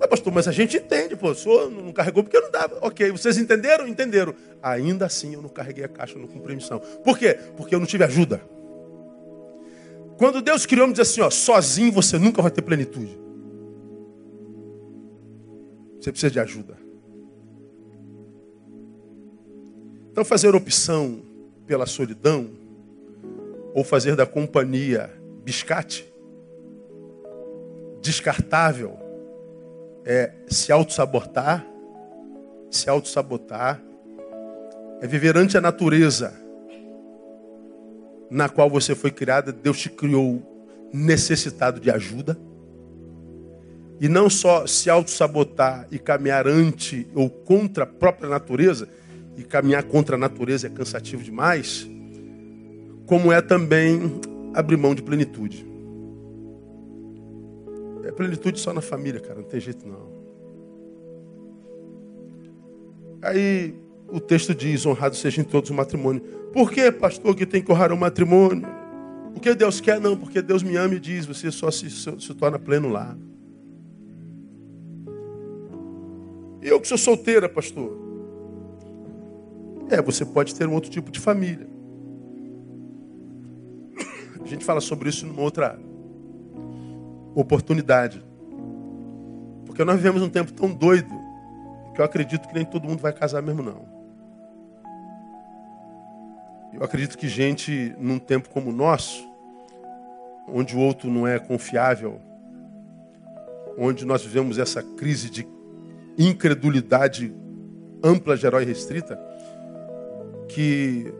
[0.00, 2.78] Ah, pastor, mas a gente entende, pô, o senhor não carregou porque não dava.
[2.80, 3.86] Ok, vocês entenderam?
[3.86, 4.34] Entenderam.
[4.62, 6.80] Ainda assim eu não carreguei a caixa, eu não cumpri missão.
[7.04, 7.38] Por quê?
[7.56, 8.40] Porque eu não tive ajuda.
[10.16, 13.18] Quando Deus criou, me disse assim, ó, sozinho você nunca vai ter plenitude.
[16.00, 16.78] Você precisa de ajuda.
[20.10, 21.20] Então fazer opção
[21.66, 22.50] pela solidão
[23.74, 25.10] ou fazer da companhia
[25.44, 26.10] biscate
[28.00, 28.98] descartável
[30.04, 31.66] é se auto-sabotar,
[32.70, 33.80] se auto-sabotar,
[35.00, 36.32] é viver ante a natureza
[38.30, 40.40] na qual você foi criada, Deus te criou
[40.92, 42.38] necessitado de ajuda.
[44.00, 48.88] E não só se auto-sabotar e caminhar ante ou contra a própria natureza,
[49.36, 51.88] e caminhar contra a natureza é cansativo demais,
[53.06, 54.20] como é também
[54.52, 55.66] abrir mão de plenitude.
[58.10, 60.10] É plenitude só na família, cara, não tem jeito não.
[63.22, 63.72] Aí
[64.08, 66.20] o texto diz: honrado seja em todos o matrimônio.
[66.52, 68.66] Por que, pastor, que tem que honrar o matrimônio?
[69.32, 70.00] Porque Deus quer?
[70.00, 73.16] Não, porque Deus me ama e diz: você só se, se torna pleno lá.
[76.60, 77.96] E eu que sou solteira, pastor.
[79.88, 81.68] É, você pode ter um outro tipo de família.
[84.42, 85.78] A gente fala sobre isso numa outra
[87.34, 88.24] oportunidade.
[89.66, 91.14] Porque nós vivemos um tempo tão doido
[91.94, 93.88] que eu acredito que nem todo mundo vai casar mesmo, não.
[96.72, 99.28] Eu acredito que gente num tempo como o nosso,
[100.48, 102.20] onde o outro não é confiável,
[103.76, 105.46] onde nós vivemos essa crise de
[106.18, 107.34] incredulidade
[108.02, 109.18] ampla, geral e restrita,
[110.48, 111.12] que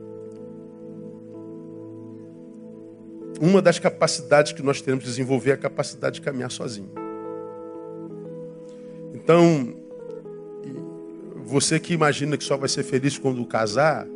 [3.40, 6.90] uma das capacidades que nós temos de desenvolver é a capacidade de caminhar sozinho.
[9.14, 9.74] Então,
[11.44, 14.06] você que imagina que só vai ser feliz quando casar,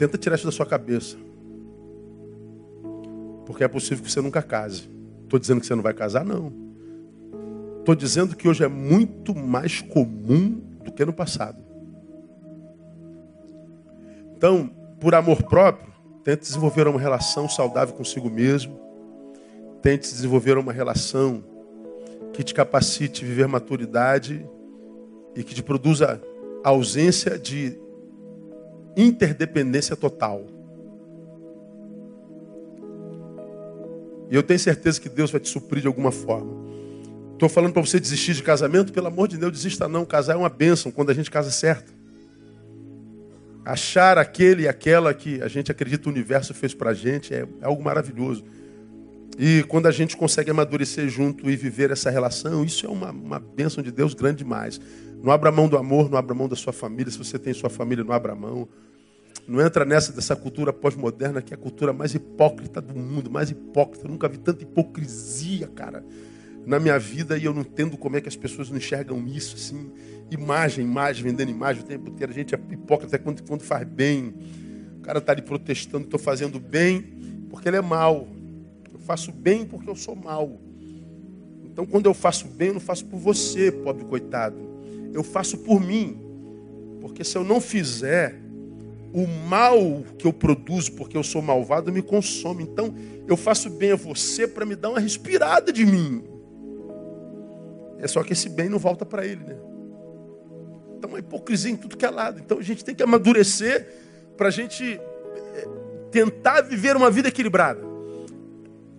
[0.00, 1.18] Tenta tirar isso da sua cabeça.
[3.44, 4.88] Porque é possível que você nunca case.
[5.24, 6.24] Estou dizendo que você não vai casar?
[6.24, 6.50] Não.
[7.80, 11.62] Estou dizendo que hoje é muito mais comum do que no passado.
[14.34, 14.70] Então,
[15.00, 15.90] por amor próprio,
[16.22, 18.78] tente desenvolver uma relação saudável consigo mesmo.
[19.82, 21.42] Tente desenvolver uma relação
[22.34, 24.46] que te capacite a viver maturidade
[25.34, 26.20] e que te produza
[26.62, 27.78] ausência de
[28.96, 30.44] interdependência total.
[34.30, 36.70] E eu tenho certeza que Deus vai te suprir de alguma forma.
[37.32, 40.04] Estou falando para você desistir de casamento, pelo amor de Deus, desista não.
[40.04, 41.99] Casar é uma bênção quando a gente casa certo.
[43.70, 47.46] Achar aquele e aquela que a gente acredita o universo fez para a gente é,
[47.60, 48.44] é algo maravilhoso.
[49.38, 53.38] E quando a gente consegue amadurecer junto e viver essa relação, isso é uma, uma
[53.38, 54.80] bênção de Deus grande demais.
[55.22, 57.12] Não abra mão do amor, não abra mão da sua família.
[57.12, 58.68] Se você tem sua família, não abra mão.
[59.46, 63.50] Não entra nessa dessa cultura pós-moderna que é a cultura mais hipócrita do mundo, mais
[63.50, 64.04] hipócrita.
[64.04, 66.04] Eu nunca vi tanta hipocrisia, cara,
[66.66, 69.54] na minha vida e eu não entendo como é que as pessoas não enxergam isso,
[69.54, 69.92] assim.
[70.30, 72.32] Imagem, imagem, vendendo imagem o tempo inteiro.
[72.32, 74.34] A gente é hipócrita quando, quando faz bem.
[74.98, 77.02] O cara está ali protestando, estou fazendo bem
[77.48, 78.28] porque ele é mal.
[78.92, 80.60] Eu faço bem porque eu sou mal.
[81.64, 84.70] Então, quando eu faço bem, eu não faço por você, pobre coitado
[85.12, 86.18] eu faço por mim.
[87.00, 88.36] Porque se eu não fizer,
[89.12, 92.62] o mal que eu produzo porque eu sou malvado me consome.
[92.62, 92.94] Então
[93.26, 96.22] eu faço bem a você para me dar uma respirada de mim.
[97.98, 99.56] É só que esse bem não volta para ele, né?
[101.00, 102.38] Então, uma hipocrisia em tudo que é lado.
[102.44, 103.88] Então, a gente tem que amadurecer
[104.36, 105.68] para a gente eh,
[106.10, 107.80] tentar viver uma vida equilibrada.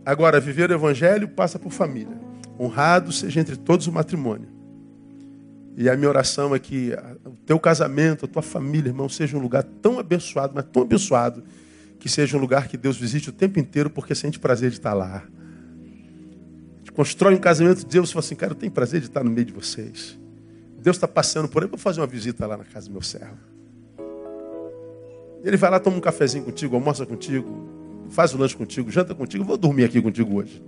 [0.04, 2.20] Agora, viver o evangelho passa por família.
[2.60, 4.50] Honrado seja entre todos o matrimônio.
[5.78, 6.92] E a minha oração é que
[7.24, 11.44] o teu casamento, a tua família, irmão, seja um lugar tão abençoado, mas tão abençoado,
[12.00, 14.96] que seja um lugar que Deus visite o tempo inteiro, porque sente prazer de estar
[14.96, 15.18] lá.
[15.18, 19.06] A gente constrói um casamento de Deus e fala assim, cara, eu tenho prazer de
[19.06, 20.20] estar no meio de vocês.
[20.82, 23.38] Deus está passeando por aí, vou fazer uma visita lá na casa do meu servo.
[25.44, 27.70] Ele vai lá, toma um cafezinho contigo, almoça contigo,
[28.10, 30.62] faz o lanche contigo, janta contigo, vou dormir aqui contigo hoje.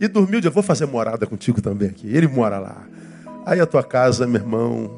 [0.00, 2.06] E dormir, eu vou fazer morada contigo também aqui.
[2.06, 2.86] Ele mora lá.
[3.44, 4.90] Aí a tua casa, meu irmão,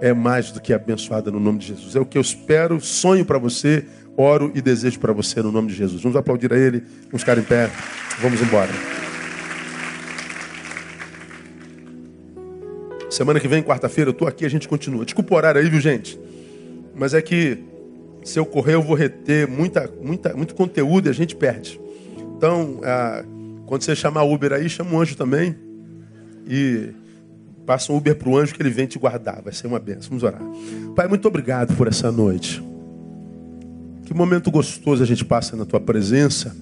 [0.00, 1.94] é mais do que abençoada no nome de Jesus.
[1.94, 3.84] É o que eu espero, sonho para você,
[4.16, 6.02] oro e desejo para você no nome de Jesus.
[6.02, 7.70] Vamos aplaudir a Ele, vamos ficar em pé,
[8.20, 9.05] vamos embora.
[13.10, 15.04] Semana que vem, quarta-feira, eu estou aqui, a gente continua.
[15.04, 16.18] Desculpa o horário aí, viu, gente?
[16.94, 17.58] Mas é que
[18.24, 21.80] se eu correr, eu vou reter muita, muita, muito conteúdo e a gente perde.
[22.36, 23.24] Então, ah,
[23.66, 25.54] quando você chamar Uber aí, chama um anjo também.
[26.48, 26.90] E
[27.64, 29.42] passa um Uber para o anjo que ele vem te guardar.
[29.42, 30.10] Vai ser uma benção.
[30.10, 30.42] Vamos orar.
[30.94, 32.62] Pai, muito obrigado por essa noite.
[34.04, 36.54] Que momento gostoso a gente passa na tua presença.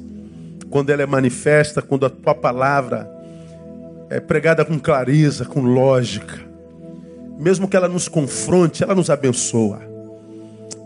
[0.69, 3.09] Quando ela é manifesta, quando a tua palavra
[4.15, 6.39] é pregada com clareza, com lógica.
[7.37, 9.81] Mesmo que ela nos confronte, ela nos abençoa.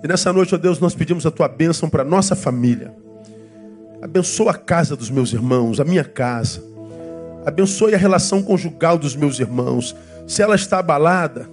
[0.03, 2.91] E nessa noite, ó Deus, nós pedimos a tua bênção para nossa família.
[4.01, 6.65] Abençoa a casa dos meus irmãos, a minha casa.
[7.45, 9.95] Abençoe a relação conjugal dos meus irmãos.
[10.27, 11.51] Se ela está abalada,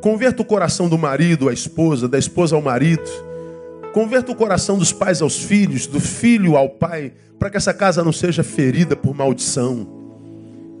[0.00, 3.10] converta o coração do marido à esposa, da esposa ao marido.
[3.92, 8.02] Converta o coração dos pais aos filhos, do filho ao pai, para que essa casa
[8.02, 9.99] não seja ferida por maldição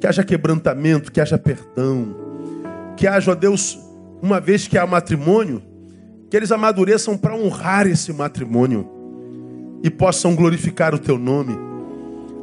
[0.00, 2.16] que haja quebrantamento, que haja perdão,
[2.96, 3.78] que haja, ó Deus,
[4.22, 5.62] uma vez que há matrimônio,
[6.30, 8.88] que eles amadureçam para honrar esse matrimônio
[9.82, 11.56] e possam glorificar o teu nome.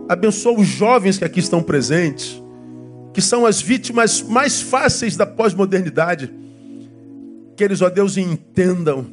[0.07, 2.41] Abençoa os jovens que aqui estão presentes,
[3.13, 6.31] que são as vítimas mais fáceis da pós-modernidade.
[7.55, 9.07] Que eles, ó Deus, entendam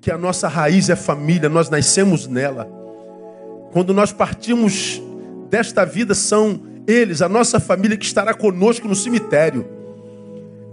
[0.00, 2.68] que a nossa raiz é família, nós nascemos nela.
[3.72, 5.00] Quando nós partimos
[5.48, 9.66] desta vida, são eles, a nossa família que estará conosco no cemitério.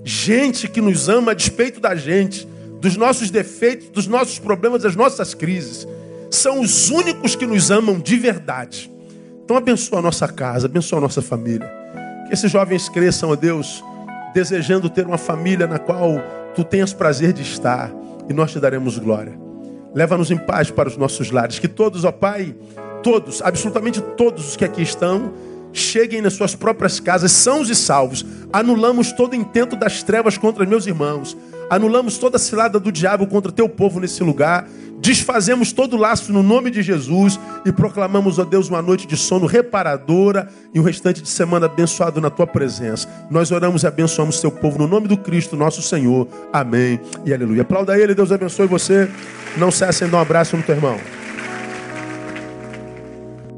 [0.04, 2.48] Gente que nos ama a despeito da gente,
[2.80, 5.88] dos nossos defeitos, dos nossos problemas, das nossas crises.
[6.30, 8.92] São os únicos que nos amam de verdade.
[9.44, 11.72] Então abençoa a nossa casa, abençoa a nossa família.
[12.28, 13.84] Que esses jovens cresçam, ó Deus,
[14.34, 16.22] desejando ter uma família na qual
[16.56, 17.92] tu tenhas prazer de estar
[18.30, 19.38] e nós te daremos glória.
[19.94, 21.60] Leva-nos em paz para os nossos lares.
[21.60, 22.56] Que todos, ó Pai,
[23.04, 25.32] todos, absolutamente todos os que aqui estão,
[25.74, 28.26] cheguem nas suas próprias casas sãos e salvos.
[28.54, 31.36] Anulamos todo intento das trevas contra meus irmãos.
[31.70, 34.68] Anulamos toda cilada do diabo contra teu povo nesse lugar.
[35.00, 39.46] Desfazemos todo laço no nome de Jesus e proclamamos, ó Deus, uma noite de sono
[39.46, 43.10] reparadora e o restante de semana abençoado na tua presença.
[43.30, 46.28] Nós oramos e abençoamos teu povo no nome do Cristo, nosso Senhor.
[46.54, 47.64] Amém e aleluia.
[47.64, 49.10] Aplauda ele, Deus abençoe você.
[49.58, 50.98] Não cesse em dar um abraço no teu irmão.